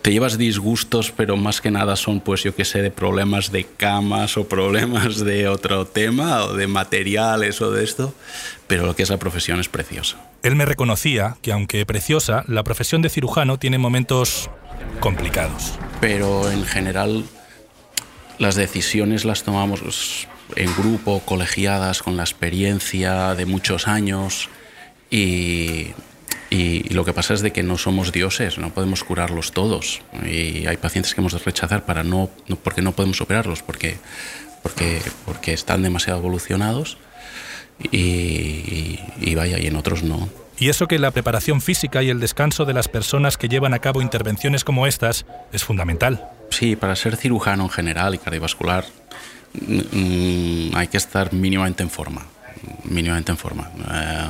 Te 0.00 0.12
llevas 0.12 0.38
disgustos, 0.38 1.12
pero 1.14 1.36
más 1.36 1.60
que 1.60 1.70
nada 1.70 1.94
son, 1.94 2.20
pues 2.20 2.42
yo 2.42 2.54
que 2.54 2.64
sé, 2.64 2.80
de 2.80 2.90
problemas 2.90 3.52
de 3.52 3.64
camas 3.64 4.38
o 4.38 4.48
problemas 4.48 5.18
de 5.18 5.46
otro 5.46 5.86
tema 5.86 6.44
o 6.44 6.54
de 6.54 6.66
materiales 6.66 7.60
o 7.60 7.70
de 7.70 7.84
esto. 7.84 8.14
Pero 8.66 8.86
lo 8.86 8.96
que 8.96 9.02
es 9.02 9.10
la 9.10 9.18
profesión 9.18 9.60
es 9.60 9.68
preciosa. 9.68 10.16
Él 10.42 10.56
me 10.56 10.64
reconocía 10.64 11.36
que, 11.42 11.52
aunque 11.52 11.84
preciosa, 11.84 12.44
la 12.46 12.64
profesión 12.64 13.02
de 13.02 13.10
cirujano 13.10 13.58
tiene 13.58 13.76
momentos 13.76 14.48
complicados. 15.00 15.74
Pero 16.00 16.50
en 16.50 16.64
general 16.64 17.26
las 18.38 18.54
decisiones 18.54 19.26
las 19.26 19.42
tomamos 19.42 20.26
en 20.56 20.74
grupo, 20.76 21.20
colegiadas, 21.24 22.02
con 22.02 22.16
la 22.16 22.22
experiencia 22.22 23.34
de 23.34 23.46
muchos 23.46 23.88
años 23.88 24.48
y, 25.10 25.88
y, 26.50 26.88
lo 26.90 27.04
que 27.04 27.12
pasa 27.12 27.34
es 27.34 27.40
de 27.40 27.52
que 27.52 27.62
no 27.62 27.78
somos 27.78 28.12
dioses, 28.12 28.58
no 28.58 28.70
podemos 28.70 29.04
curarlos 29.04 29.52
todos 29.52 30.02
y 30.24 30.66
hay 30.66 30.76
pacientes 30.76 31.14
que 31.14 31.20
hemos 31.20 31.32
de 31.32 31.38
rechazar 31.38 31.84
para 31.84 32.04
no, 32.04 32.30
no 32.46 32.56
porque 32.56 32.82
no 32.82 32.92
podemos 32.92 33.20
operarlos, 33.20 33.62
porque, 33.62 33.98
porque, 34.62 35.02
porque 35.24 35.52
están 35.52 35.82
demasiado 35.82 36.18
evolucionados 36.18 36.98
y, 37.92 38.98
y 39.20 39.34
vaya, 39.34 39.58
y 39.58 39.66
en 39.66 39.76
otros 39.76 40.02
no. 40.02 40.28
Y 40.60 40.70
eso 40.70 40.88
que 40.88 40.98
la 40.98 41.12
preparación 41.12 41.60
física 41.60 42.02
y 42.02 42.10
el 42.10 42.18
descanso 42.18 42.64
de 42.64 42.74
las 42.74 42.88
personas 42.88 43.36
que 43.36 43.48
llevan 43.48 43.74
a 43.74 43.78
cabo 43.78 44.02
intervenciones 44.02 44.64
como 44.64 44.88
estas 44.88 45.24
es 45.52 45.62
fundamental. 45.62 46.30
Sí, 46.50 46.74
para 46.74 46.96
ser 46.96 47.16
cirujano 47.16 47.64
en 47.64 47.70
general 47.70 48.16
y 48.16 48.18
cardiovascular 48.18 48.84
mm, 49.54 50.76
hay 50.76 50.88
que 50.88 50.96
estar 50.96 51.32
mínimamente 51.32 51.82
en 51.82 51.90
forma 51.90 52.26
mínimamente 52.84 53.32
en 53.32 53.38
forma. 53.38 53.70
Eh, 53.92 54.26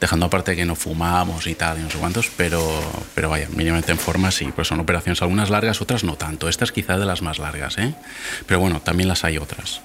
dejando 0.00 0.26
aparte 0.26 0.56
que 0.56 0.64
no 0.64 0.74
fumamos 0.74 1.46
y 1.46 1.54
tal 1.54 1.78
y 1.78 1.82
no 1.82 1.90
sé 1.90 1.98
cuántos 1.98 2.30
pero, 2.36 2.62
pero 3.14 3.28
vaya, 3.28 3.48
mínimamente 3.54 3.92
en 3.92 3.98
forma 3.98 4.30
sí, 4.30 4.50
pues 4.54 4.68
son 4.68 4.80
operaciones 4.80 5.20
algunas 5.22 5.50
largas, 5.50 5.80
otras 5.80 6.04
no 6.04 6.16
tanto. 6.16 6.48
Esta 6.48 6.64
es 6.64 6.72
quizá 6.72 6.98
de 6.98 7.06
las 7.06 7.22
más 7.22 7.38
largas 7.38 7.78
¿eh? 7.78 7.94
pero 8.46 8.60
bueno, 8.60 8.80
también 8.80 9.08
las 9.08 9.24
hay 9.24 9.38
otras. 9.38 9.80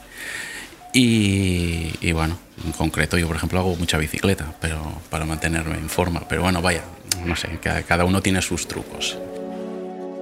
Y, 0.94 1.94
y, 2.02 2.12
bueno, 2.14 2.40
en 2.66 2.72
concreto 2.72 3.18
yo 3.18 3.28
por 3.28 3.36
ejemplo 3.36 3.60
hago 3.60 3.76
mucha 3.76 3.98
bicicleta 3.98 4.54
pero 4.60 5.02
para 5.10 5.26
mantenerme 5.26 5.76
en 5.76 5.90
forma. 5.90 6.28
Pero 6.28 6.44
bueno, 6.44 6.62
vaya, 6.62 6.84
no 7.26 7.36
sé, 7.36 7.60
cada, 7.62 7.84
cada 7.84 8.06
uno 8.06 8.22
tiene 8.22 8.42
sus 8.42 8.68
trucos 8.68 9.18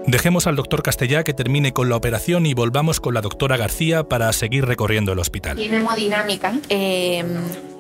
Dejemos 0.07 0.45
al 0.45 0.55
doctor 0.55 0.83
Castellá 0.83 1.24
que 1.24 1.33
termine 1.33 1.74
con 1.74 1.89
la 1.89 1.95
operación 1.95 2.45
y 2.45 2.53
volvamos 2.53 3.00
con 3.00 3.15
la 3.15 3.21
doctora 3.21 3.57
García 3.57 4.03
para 4.03 4.31
seguir 4.33 4.65
recorriendo 4.65 5.13
el 5.13 5.19
hospital. 5.19 5.59
En 5.59 5.74
hemodinámica 5.74 6.53
eh, 6.69 7.25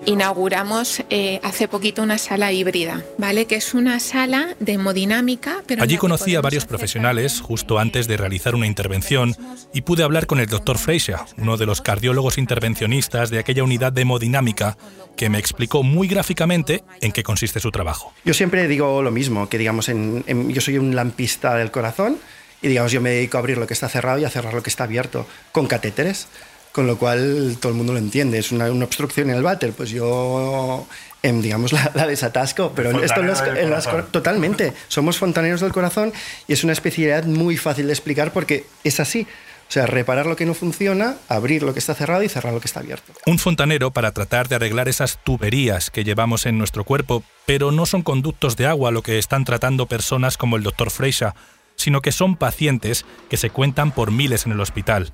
inauguramos 0.05 1.03
eh, 1.09 1.39
hace 1.43 1.67
poquito 1.67 2.01
una 2.03 2.17
sala 2.17 2.51
híbrida, 2.51 3.03
¿vale? 3.17 3.45
Que 3.45 3.55
es 3.55 3.73
una 3.73 3.99
sala 3.99 4.55
de 4.59 4.73
hemodinámica. 4.73 5.63
Pero 5.65 5.83
Allí 5.83 5.97
conocí 5.97 6.35
a 6.35 6.41
varios 6.41 6.65
profesionales 6.65 7.41
justo 7.41 7.79
antes 7.79 8.07
de 8.07 8.17
realizar 8.17 8.55
una 8.55 8.67
intervención 8.67 9.35
y 9.73 9.81
pude 9.81 10.03
hablar 10.03 10.27
con 10.27 10.39
el 10.39 10.47
doctor 10.47 10.77
Freixa, 10.77 11.25
uno 11.37 11.57
de 11.57 11.65
los 11.65 11.81
cardiólogos 11.81 12.37
intervencionistas 12.37 13.29
de 13.29 13.39
aquella 13.39 13.63
unidad 13.63 13.91
de 13.91 14.01
hemodinámica, 14.01 14.77
que 15.15 15.29
me 15.29 15.39
explicó 15.39 15.83
muy 15.83 16.07
gráficamente 16.07 16.83
en 17.01 17.11
qué 17.11 17.23
consiste 17.23 17.59
su 17.59 17.71
trabajo. 17.71 18.13
Yo 18.23 18.33
siempre 18.33 18.67
digo 18.67 19.01
lo 19.01 19.11
mismo, 19.11 19.49
que 19.49 19.57
digamos, 19.57 19.89
en, 19.89 20.23
en, 20.27 20.49
yo 20.51 20.61
soy 20.61 20.77
un 20.77 20.95
lampista 20.95 21.55
del 21.55 21.71
corazón 21.71 22.17
y 22.61 22.67
digamos 22.67 22.91
yo 22.91 23.01
me 23.01 23.11
dedico 23.11 23.37
a 23.37 23.39
abrir 23.39 23.57
lo 23.57 23.67
que 23.67 23.73
está 23.73 23.89
cerrado 23.89 24.19
y 24.19 24.25
a 24.25 24.29
cerrar 24.29 24.53
lo 24.53 24.63
que 24.63 24.69
está 24.69 24.85
abierto 24.85 25.27
con 25.51 25.67
catéteres, 25.67 26.27
con 26.75 26.87
lo 26.87 26.97
cual 26.97 27.55
todo 27.61 27.71
el 27.71 27.77
mundo 27.77 27.93
lo 27.93 27.99
entiende. 27.99 28.37
Es 28.37 28.51
una, 28.51 28.69
una 28.69 28.83
obstrucción 28.83 29.29
en 29.29 29.37
el 29.37 29.43
váter, 29.43 29.71
pues 29.71 29.91
yo 29.91 30.85
em, 31.23 31.41
digamos 31.41 31.71
la, 31.71 31.89
la, 31.95 32.05
desatasco, 32.05 32.73
pero 32.75 33.01
esto 33.01 33.21
en 33.21 33.27
las, 33.27 33.41
en 33.47 33.69
las, 33.69 33.87
totalmente. 34.11 34.73
Somos 34.89 35.17
fontaneros 35.17 35.61
del 35.61 35.71
corazón 35.71 36.11
y 36.49 36.51
es 36.51 36.65
una 36.65 36.73
especialidad 36.73 37.23
muy 37.23 37.55
fácil 37.55 37.87
de 37.87 37.93
explicar 37.93 38.33
porque 38.33 38.65
es 38.83 38.99
así. 38.99 39.25
O 39.69 39.71
sea, 39.71 39.85
reparar 39.85 40.25
lo 40.25 40.35
que 40.35 40.45
no 40.45 40.53
funciona, 40.53 41.15
abrir 41.29 41.63
lo 41.63 41.71
que 41.71 41.79
está 41.79 41.95
cerrado 41.95 42.23
y 42.23 42.27
cerrar 42.29 42.53
lo 42.53 42.59
que 42.59 42.67
está 42.67 42.81
abierto. 42.81 43.13
Un 43.25 43.39
fontanero 43.39 43.91
para 43.91 44.11
tratar 44.11 44.49
de 44.49 44.55
arreglar 44.55 44.89
esas 44.89 45.17
tuberías 45.23 45.89
que 45.89 46.03
llevamos 46.03 46.45
en 46.45 46.57
nuestro 46.57 46.83
cuerpo, 46.83 47.23
pero 47.45 47.71
no 47.71 47.85
son 47.85 48.01
conductos 48.01 48.57
de 48.57 48.65
agua 48.67 48.91
lo 48.91 49.01
que 49.01 49.17
están 49.17 49.45
tratando 49.45 49.85
personas 49.85 50.35
como 50.35 50.57
el 50.57 50.63
doctor 50.63 50.91
Freixa, 50.91 51.35
sino 51.77 52.01
que 52.01 52.11
son 52.11 52.35
pacientes 52.35 53.05
que 53.29 53.37
se 53.37 53.49
cuentan 53.49 53.93
por 53.93 54.11
miles 54.11 54.45
en 54.45 54.51
el 54.51 54.59
hospital. 54.59 55.13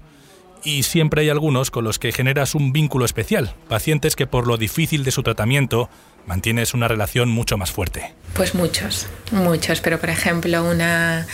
Y 0.63 0.83
siempre 0.83 1.21
hay 1.21 1.29
algunos 1.29 1.71
con 1.71 1.83
los 1.83 1.97
que 1.97 2.11
generas 2.11 2.55
un 2.55 2.71
vínculo 2.71 3.05
especial, 3.05 3.55
pacientes 3.67 4.15
que 4.15 4.27
por 4.27 4.47
lo 4.47 4.57
difícil 4.57 5.03
de 5.03 5.11
su 5.11 5.23
tratamiento 5.23 5.89
mantienes 6.27 6.73
una 6.73 6.87
relación 6.87 7.29
mucho 7.29 7.57
más 7.57 7.71
fuerte. 7.71 8.13
Pues 8.33 8.53
muchos, 8.53 9.07
muchos, 9.31 9.81
pero 9.81 9.99
por 9.99 10.09
ejemplo 10.09 10.63
una, 10.63 11.25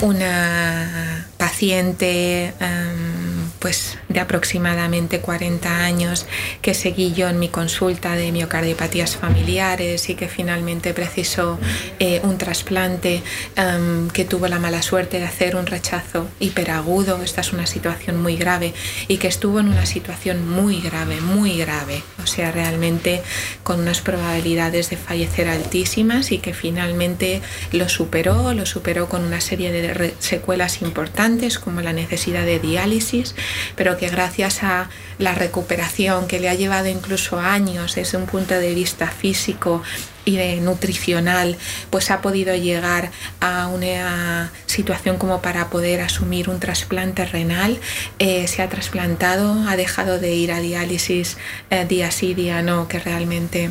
una 0.00 1.26
paciente 1.38 2.52
um, 2.60 3.24
pues 3.58 3.96
de 4.08 4.20
aproximadamente 4.20 5.20
40 5.20 5.84
años 5.84 6.26
que 6.60 6.74
seguí 6.74 7.14
yo 7.14 7.28
en 7.28 7.38
mi 7.38 7.48
consulta 7.48 8.14
de 8.14 8.30
miocardiopatías 8.30 9.16
familiares 9.16 10.10
y 10.10 10.14
que 10.14 10.28
finalmente 10.28 10.92
precisó 10.92 11.58
eh, 11.98 12.20
un 12.24 12.36
trasplante, 12.36 13.22
um, 13.56 14.08
que 14.10 14.24
tuvo 14.24 14.48
la 14.48 14.58
mala 14.58 14.82
suerte 14.82 15.18
de 15.18 15.24
hacer 15.24 15.56
un 15.56 15.66
rechazo 15.66 16.28
hiperagudo, 16.40 17.22
esta 17.22 17.40
es 17.40 17.52
una 17.52 17.66
situación 17.66 18.22
muy 18.22 18.36
grave, 18.36 18.74
y 19.08 19.16
que 19.16 19.28
estuvo 19.28 19.60
en 19.60 19.68
una 19.68 19.86
situación 19.86 20.46
muy 20.48 20.80
grave, 20.80 21.20
muy 21.20 21.56
grave, 21.56 22.02
o 22.22 22.26
sea, 22.26 22.52
realmente 22.52 23.22
con 23.62 23.80
unas 23.80 24.00
probabilidades 24.00 24.90
de 24.90 24.96
fallecer 24.96 25.48
altísimas 25.48 26.32
y 26.32 26.38
que 26.38 26.52
finalmente 26.52 27.40
lo 27.72 27.88
superó, 27.88 28.52
lo 28.52 28.66
superó 28.66 29.08
con 29.08 29.24
una 29.24 29.40
serie 29.40 29.72
de 29.72 29.83
secuelas 30.18 30.82
importantes 30.82 31.58
como 31.58 31.80
la 31.80 31.92
necesidad 31.92 32.44
de 32.44 32.58
diálisis 32.58 33.34
pero 33.76 33.96
que 33.96 34.08
gracias 34.08 34.62
a 34.62 34.88
la 35.18 35.34
recuperación 35.34 36.26
que 36.26 36.40
le 36.40 36.48
ha 36.48 36.54
llevado 36.54 36.88
incluso 36.88 37.38
años 37.38 37.94
desde 37.94 38.18
un 38.18 38.26
punto 38.26 38.54
de 38.54 38.74
vista 38.74 39.08
físico 39.08 39.82
y 40.24 40.36
de 40.36 40.56
nutricional, 40.60 41.56
pues 41.90 42.10
ha 42.10 42.22
podido 42.22 42.54
llegar 42.54 43.10
a 43.40 43.66
una 43.68 44.50
situación 44.66 45.18
como 45.18 45.42
para 45.42 45.68
poder 45.68 46.00
asumir 46.00 46.48
un 46.48 46.60
trasplante 46.60 47.24
renal. 47.26 47.78
Eh, 48.18 48.48
se 48.48 48.62
ha 48.62 48.68
trasplantado, 48.68 49.68
ha 49.68 49.76
dejado 49.76 50.18
de 50.18 50.34
ir 50.34 50.52
a 50.52 50.60
diálisis 50.60 51.36
eh, 51.70 51.84
día 51.84 52.10
sí, 52.10 52.34
día 52.34 52.62
no, 52.62 52.88
que 52.88 52.98
realmente 52.98 53.70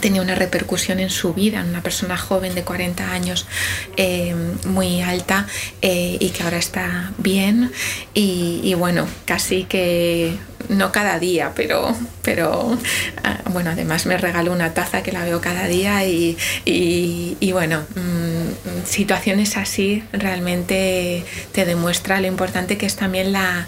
tenía 0.00 0.22
una 0.22 0.34
repercusión 0.34 1.00
en 1.00 1.10
su 1.10 1.34
vida, 1.34 1.60
en 1.60 1.68
una 1.68 1.82
persona 1.82 2.16
joven 2.16 2.54
de 2.54 2.62
40 2.62 3.10
años 3.10 3.46
eh, 3.96 4.34
muy 4.64 5.02
alta 5.02 5.46
eh, 5.82 6.16
y 6.20 6.30
que 6.30 6.42
ahora 6.42 6.58
está 6.58 7.12
bien. 7.18 7.72
Y, 8.14 8.74
bueno, 8.74 9.06
casi 9.24 9.64
que 9.64 10.36
no 10.68 10.90
cada 10.92 11.18
día, 11.18 11.52
pero, 11.54 11.96
pero 12.22 12.76
ah, 13.22 13.38
bueno, 13.50 13.70
además 13.70 14.06
me 14.06 14.16
regaló 14.16 14.52
una 14.52 14.74
taza 14.74 15.02
que 15.02 15.12
la 15.12 15.24
veo 15.24 15.40
cada 15.40 15.66
día 15.66 16.04
y, 16.06 16.36
y 16.64 17.52
bueno, 17.52 17.84
mm, 17.94 18.84
situaciones 18.86 19.56
así 19.56 20.02
realmente 20.12 21.24
te 21.52 21.64
demuestra 21.64 22.20
lo 22.20 22.26
importante 22.26 22.76
que 22.76 22.86
es 22.86 22.96
también 22.96 23.32
la 23.32 23.66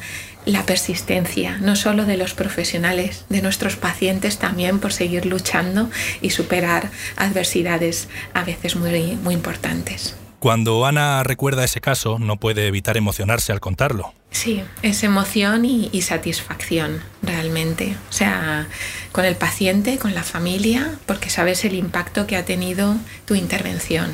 la 0.49 0.65
persistencia, 0.65 1.59
no 1.59 1.77
solo 1.77 2.07
de 2.07 2.17
los 2.17 2.33
profesionales, 2.33 3.27
de 3.29 3.43
nuestros 3.43 3.77
pacientes 3.77 4.39
también 4.39 4.79
por 4.79 4.95
seguir 4.95 5.27
luchando 5.27 5.91
y 6.23 6.31
superar 6.31 6.91
adversidades 7.17 8.09
a 8.33 8.45
veces 8.45 8.75
muy, 8.75 9.17
muy 9.17 9.35
importantes. 9.35 10.17
Cuando 10.39 10.87
Ana 10.87 11.23
recuerda 11.23 11.65
ese 11.65 11.81
caso, 11.81 12.19
no 12.19 12.37
puede 12.37 12.67
evitar 12.67 12.97
emocionarse 12.97 13.53
al 13.53 13.61
contarlo. 13.61 14.15
Sí, 14.31 14.63
es 14.83 15.03
emoción 15.03 15.65
y, 15.65 15.91
y, 15.93 16.03
satisfacción 16.03 17.01
realmente. 17.23 17.97
O 18.09 18.13
sea, 18.13 18.69
con 19.13 19.25
el 19.25 19.37
paciente, 19.37 19.99
con 19.99 20.15
la 20.15 20.23
familia, 20.23 20.93
porque 21.07 21.29
sabes 21.29 21.65
el 21.65 21.75
impacto 21.75 22.27
que 22.27 22.37
ha 22.37 22.45
tenido 22.45 22.97
tu 23.27 23.35
intervención. 23.35 24.13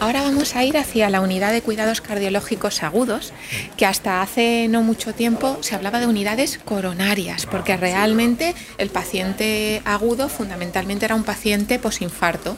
Ahora 0.00 0.22
vamos 0.22 0.54
a 0.54 0.62
ir 0.62 0.78
hacia 0.78 1.10
la 1.10 1.20
unidad 1.20 1.50
de 1.50 1.60
cuidados 1.60 2.00
cardiológicos 2.00 2.84
agudos, 2.84 3.32
que 3.76 3.84
hasta 3.84 4.22
hace 4.22 4.68
no 4.68 4.82
mucho 4.82 5.12
tiempo 5.12 5.58
se 5.60 5.74
hablaba 5.74 5.98
de 5.98 6.06
unidades 6.06 6.58
coronarias, 6.64 7.46
porque 7.46 7.76
realmente 7.76 8.54
el 8.78 8.90
paciente 8.90 9.82
agudo 9.84 10.28
fundamentalmente 10.28 11.04
era 11.04 11.16
un 11.16 11.24
paciente 11.24 11.80
posinfarto, 11.80 12.56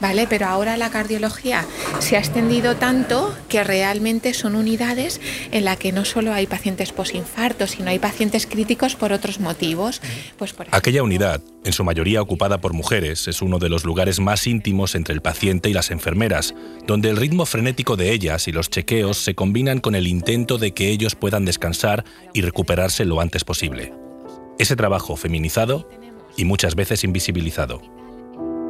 ¿vale? 0.00 0.26
Pero 0.28 0.46
ahora 0.46 0.76
la 0.76 0.90
cardiología 0.90 1.64
se 2.00 2.16
ha 2.16 2.20
extendido 2.20 2.76
tanto 2.76 3.34
que 3.48 3.64
realmente 3.64 4.34
son 4.34 4.54
unidades 4.54 5.20
en 5.50 5.64
la 5.64 5.76
que 5.76 5.92
no 5.92 6.04
solo 6.04 6.32
hay 6.32 6.46
pacientes 6.46 6.92
posinfartos, 6.92 7.72
sino 7.72 7.90
hay 7.90 7.98
pacientes 7.98 8.46
críticos 8.46 8.96
por 8.96 9.12
otros 9.12 9.40
motivos. 9.40 10.00
Pues 10.36 10.54
Aquella 10.70 11.02
unidad, 11.02 11.40
en 11.64 11.72
su 11.72 11.84
mayoría 11.84 12.22
ocupada 12.22 12.60
por 12.60 12.72
mujeres, 12.72 13.28
es 13.28 13.42
uno 13.42 13.58
de 13.58 13.68
los 13.68 13.84
lugares 13.84 14.20
más 14.20 14.46
íntimos 14.46 14.94
entre 14.94 15.14
el 15.14 15.22
paciente 15.22 15.70
y 15.70 15.72
las 15.72 15.90
enfermeras, 15.90 16.54
donde 16.86 17.10
el 17.10 17.16
ritmo 17.16 17.46
frenético 17.46 17.96
de 17.96 18.12
ellas 18.12 18.48
y 18.48 18.52
los 18.52 18.70
chequeos 18.70 19.18
se 19.18 19.34
combinan 19.34 19.80
con 19.80 19.94
el 19.94 20.06
intento 20.06 20.58
de 20.58 20.72
que 20.72 20.88
ellos 20.88 21.14
puedan 21.14 21.44
descansar 21.44 22.04
y 22.32 22.42
recuperarse 22.42 23.04
lo 23.04 23.20
antes 23.20 23.44
posible. 23.44 23.92
Ese 24.58 24.76
trabajo 24.76 25.16
feminizado 25.16 25.88
y 26.36 26.44
muchas 26.44 26.74
veces 26.74 27.04
invisibilizado. 27.04 27.82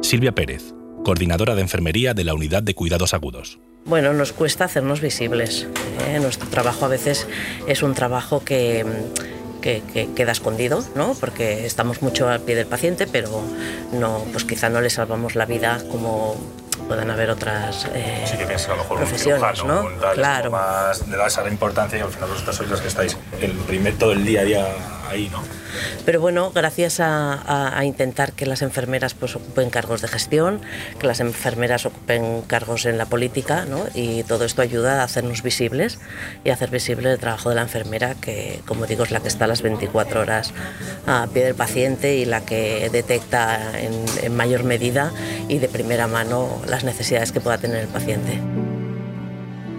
Silvia 0.01 0.33
Pérez, 0.33 0.73
coordinadora 1.03 1.55
de 1.55 1.61
enfermería 1.61 2.13
de 2.13 2.23
la 2.23 2.33
Unidad 2.33 2.63
de 2.63 2.75
Cuidados 2.75 3.13
Agudos. 3.13 3.59
Bueno, 3.85 4.13
nos 4.13 4.33
cuesta 4.33 4.65
hacernos 4.65 5.01
visibles. 5.01 5.67
¿eh? 6.07 6.19
Nuestro 6.19 6.47
trabajo 6.49 6.85
a 6.85 6.89
veces 6.89 7.27
es 7.67 7.81
un 7.81 7.93
trabajo 7.93 8.43
que, 8.43 8.85
que, 9.61 9.81
queda 10.15 10.31
escondido, 10.31 10.83
¿no? 10.95 11.15
porque 11.19 11.65
estamos 11.65 12.01
mucho 12.01 12.29
al 12.29 12.41
pie 12.41 12.55
del 12.55 12.67
paciente, 12.67 13.07
pero 13.07 13.41
no, 13.93 14.23
pues 14.31 14.45
quizá 14.45 14.69
no 14.69 14.81
le 14.81 14.89
salvamos 14.89 15.35
la 15.35 15.45
vida 15.45 15.81
como 15.89 16.35
puedan 16.87 17.11
haber 17.11 17.29
otras 17.29 17.87
eh, 17.93 18.25
sí, 18.25 18.35
que 18.35 18.45
a 18.45 18.67
lo 18.69 18.77
mejor 18.77 18.97
profesiones, 18.97 19.61
un 19.61 19.67
¿no? 19.67 19.87
claro. 20.13 20.49
Más, 20.49 21.07
le 21.07 21.17
das 21.17 21.37
a 21.37 21.43
la 21.43 21.49
importancia 21.49 21.99
y 21.99 22.01
al 22.01 22.09
final 22.09 22.29
vosotros 22.29 22.55
sois 22.55 22.69
los 22.69 22.81
que 22.81 22.87
estáis 22.87 23.17
el 23.41 23.51
primer, 23.51 23.95
todo 23.97 24.13
el 24.13 24.25
día 24.25 24.41
a 24.41 24.43
día 24.43 24.67
Pero 26.05 26.21
bueno, 26.21 26.51
gracias 26.51 26.99
a, 26.99 27.83
intentar 27.83 28.33
que 28.33 28.45
las 28.45 28.61
enfermeras 28.61 29.13
pues, 29.13 29.35
ocupen 29.35 29.69
cargos 29.69 30.01
de 30.01 30.07
gestión, 30.07 30.61
que 30.99 31.07
las 31.07 31.19
enfermeras 31.19 31.85
ocupen 31.85 32.41
cargos 32.41 32.85
en 32.85 32.97
la 32.97 33.05
política, 33.05 33.65
¿no? 33.65 33.85
y 33.93 34.23
todo 34.23 34.45
esto 34.45 34.61
ayuda 34.61 35.01
a 35.01 35.03
hacernos 35.03 35.43
visibles 35.43 35.99
y 36.43 36.49
a 36.49 36.53
hacer 36.53 36.69
visible 36.69 37.11
el 37.11 37.19
trabajo 37.19 37.49
de 37.49 37.55
la 37.55 37.61
enfermera, 37.61 38.15
que 38.15 38.61
como 38.65 38.85
digo 38.85 39.03
es 39.03 39.11
la 39.11 39.19
que 39.21 39.27
está 39.27 39.47
las 39.47 39.61
24 39.61 40.21
horas 40.21 40.53
a 41.07 41.27
pie 41.33 41.45
del 41.45 41.55
paciente 41.55 42.15
y 42.15 42.25
la 42.25 42.41
que 42.41 42.89
detecta 42.91 43.79
en 43.79 44.35
mayor 44.35 44.63
medida 44.63 45.11
y 45.47 45.59
de 45.59 45.67
primera 45.67 46.07
mano 46.07 46.61
las 46.67 46.83
necesidades 46.83 47.31
que 47.31 47.39
pueda 47.39 47.57
tener 47.57 47.81
el 47.81 47.87
paciente. 47.87 48.68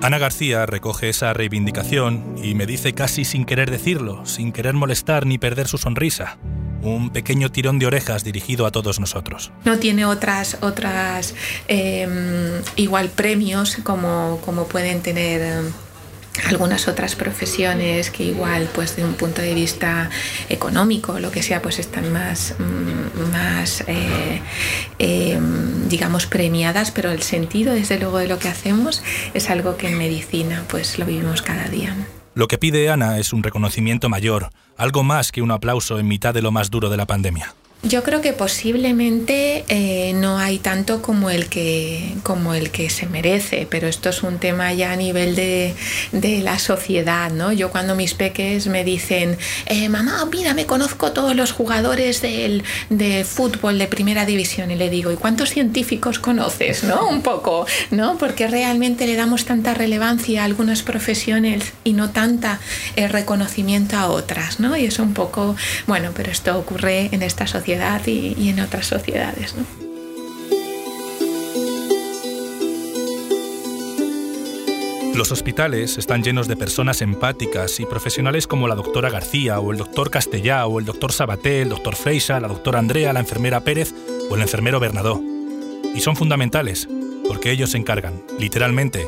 Ana 0.02 0.16
García 0.16 0.64
recoge 0.64 1.10
esa 1.10 1.34
reivindicación 1.34 2.36
y 2.42 2.54
me 2.54 2.64
dice 2.64 2.94
casi 2.94 3.26
sin 3.26 3.44
querer 3.44 3.70
decirlo, 3.70 4.24
sin 4.24 4.50
querer 4.50 4.72
molestar 4.72 5.26
ni 5.26 5.36
perder 5.36 5.68
su 5.68 5.76
sonrisa. 5.76 6.38
Un 6.80 7.10
pequeño 7.10 7.50
tirón 7.52 7.78
de 7.78 7.84
orejas 7.84 8.24
dirigido 8.24 8.64
a 8.64 8.70
todos 8.70 8.98
nosotros. 8.98 9.52
No 9.66 9.78
tiene 9.78 10.06
otras, 10.06 10.56
otras 10.62 11.34
em, 11.68 12.62
igual 12.76 13.10
premios 13.10 13.76
como, 13.82 14.40
como 14.42 14.66
pueden 14.66 15.02
tener 15.02 15.42
em, 15.42 15.72
algunas 16.46 16.88
otras 16.88 17.16
profesiones 17.16 18.10
que 18.10 18.24
igual 18.24 18.68
pues 18.74 18.96
de 18.96 19.04
un 19.04 19.14
punto 19.14 19.42
de 19.42 19.54
vista 19.54 20.10
económico 20.48 21.18
lo 21.18 21.30
que 21.30 21.42
sea 21.42 21.62
pues 21.62 21.78
están 21.78 22.12
más, 22.12 22.54
mm, 22.58 23.32
más 23.32 23.82
eh, 23.86 24.40
em, 24.98 25.88
digamos 25.88 26.26
premiadas 26.26 26.90
pero 26.90 27.10
el 27.10 27.22
sentido 27.22 27.74
desde 27.74 27.98
luego 27.98 28.18
de 28.18 28.28
lo 28.28 28.38
que 28.38 28.48
hacemos 28.48 29.02
es 29.34 29.50
algo 29.50 29.76
que 29.76 29.88
en 29.88 29.98
medicina 29.98 30.64
pues 30.68 30.98
lo 30.98 31.06
vivimos 31.06 31.42
cada 31.42 31.68
día. 31.68 31.94
Lo 32.34 32.46
que 32.46 32.58
pide 32.58 32.88
Ana 32.90 33.18
es 33.18 33.32
un 33.32 33.42
reconocimiento 33.42 34.08
mayor 34.08 34.50
algo 34.76 35.02
más 35.02 35.32
que 35.32 35.42
un 35.42 35.50
aplauso 35.50 35.98
en 35.98 36.08
mitad 36.08 36.32
de 36.32 36.42
lo 36.42 36.52
más 36.52 36.70
duro 36.70 36.88
de 36.88 36.96
la 36.96 37.06
pandemia 37.06 37.54
yo 37.82 38.02
creo 38.02 38.20
que 38.20 38.34
posiblemente 38.34 39.64
eh, 39.68 40.12
no 40.12 40.38
hay 40.38 40.58
tanto 40.58 41.00
como 41.00 41.30
el, 41.30 41.46
que, 41.48 42.14
como 42.22 42.52
el 42.52 42.70
que 42.70 42.90
se 42.90 43.06
merece, 43.06 43.66
pero 43.70 43.88
esto 43.88 44.10
es 44.10 44.22
un 44.22 44.38
tema 44.38 44.72
ya 44.74 44.92
a 44.92 44.96
nivel 44.96 45.34
de, 45.34 45.74
de 46.12 46.40
la 46.40 46.58
sociedad, 46.58 47.30
¿no? 47.30 47.52
Yo 47.52 47.70
cuando 47.70 47.94
mis 47.94 48.12
peques 48.12 48.66
me 48.66 48.84
dicen, 48.84 49.38
eh, 49.64 49.88
mamá, 49.88 50.28
mira, 50.30 50.52
me 50.52 50.66
conozco 50.66 51.12
todos 51.12 51.34
los 51.34 51.52
jugadores 51.52 52.20
del, 52.20 52.64
de 52.90 53.24
fútbol 53.24 53.78
de 53.78 53.86
primera 53.86 54.26
división 54.26 54.70
y 54.70 54.76
le 54.76 54.90
digo, 54.90 55.10
¿y 55.10 55.16
cuántos 55.16 55.48
científicos 55.48 56.18
conoces? 56.18 56.84
¿No? 56.84 57.08
Un 57.08 57.22
poco, 57.22 57.66
¿no? 57.90 58.18
Porque 58.18 58.46
realmente 58.46 59.06
le 59.06 59.16
damos 59.16 59.46
tanta 59.46 59.72
relevancia 59.72 60.42
a 60.42 60.44
algunas 60.44 60.82
profesiones 60.82 61.72
y 61.84 61.94
no 61.94 62.10
tanta 62.10 62.60
eh, 62.96 63.08
reconocimiento 63.08 63.96
a 63.96 64.08
otras, 64.08 64.60
¿no? 64.60 64.76
Y 64.76 64.84
es 64.84 64.98
un 64.98 65.14
poco, 65.14 65.56
bueno, 65.86 66.10
pero 66.14 66.30
esto 66.30 66.58
ocurre 66.58 67.08
en 67.12 67.22
esta 67.22 67.46
sociedad 67.46 67.69
y, 68.06 68.48
en 68.48 68.60
otras 68.60 68.86
sociedades. 68.86 69.54
Los 75.14 75.32
hospitales 75.32 75.98
están 75.98 76.22
llenos 76.22 76.48
de 76.48 76.56
personas 76.56 77.02
empáticas 77.02 77.78
y 77.78 77.84
profesionales 77.84 78.46
como 78.46 78.68
la 78.68 78.74
doctora 78.74 79.10
García 79.10 79.60
o 79.60 79.70
el 79.70 79.78
doctor 79.78 80.10
Castellá 80.10 80.66
o 80.66 80.78
el 80.78 80.86
doctor 80.86 81.12
Sabaté, 81.12 81.62
el 81.62 81.68
doctor 81.68 81.94
Freixa, 81.94 82.40
la 82.40 82.48
doctora 82.48 82.78
Andrea, 82.78 83.12
la 83.12 83.20
enfermera 83.20 83.60
Pérez 83.60 83.92
o 84.30 84.34
el 84.34 84.42
enfermero 84.42 84.80
Bernadó. 84.80 85.20
Y 85.94 86.00
son 86.00 86.16
fundamentales 86.16 86.88
porque 87.28 87.50
ellos 87.50 87.70
se 87.70 87.78
encargan, 87.78 88.22
literalmente, 88.38 89.06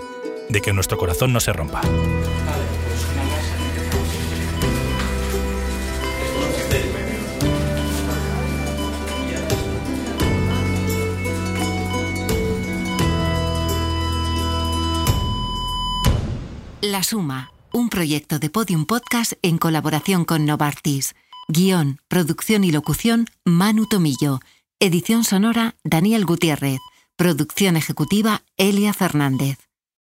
de 0.49 0.61
que 0.61 0.73
nuestro 0.73 0.99
corazón 0.99 1.33
no 1.33 1.41
se 1.41 1.53
rompa. 1.53 1.81
Suma, 17.03 17.53
un 17.73 17.89
proyecto 17.89 18.39
de 18.39 18.51
Podium 18.51 18.87
Podcast 18.87 19.33
en 19.43 19.59
colaboración 19.59 20.25
con 20.25 20.45
Novartis. 20.47 21.15
Guión, 21.49 22.01
producción 22.09 22.65
y 22.65 22.71
locución, 22.71 23.27
Manu 23.45 23.87
Tomillo. 23.87 24.41
Edición 24.81 25.25
sonora, 25.25 25.75
Daniel 25.85 26.25
Gutiérrez. 26.25 26.81
Producción 27.17 27.77
ejecutiva, 27.77 28.43
Elia 28.57 28.93
Fernández. 28.93 29.59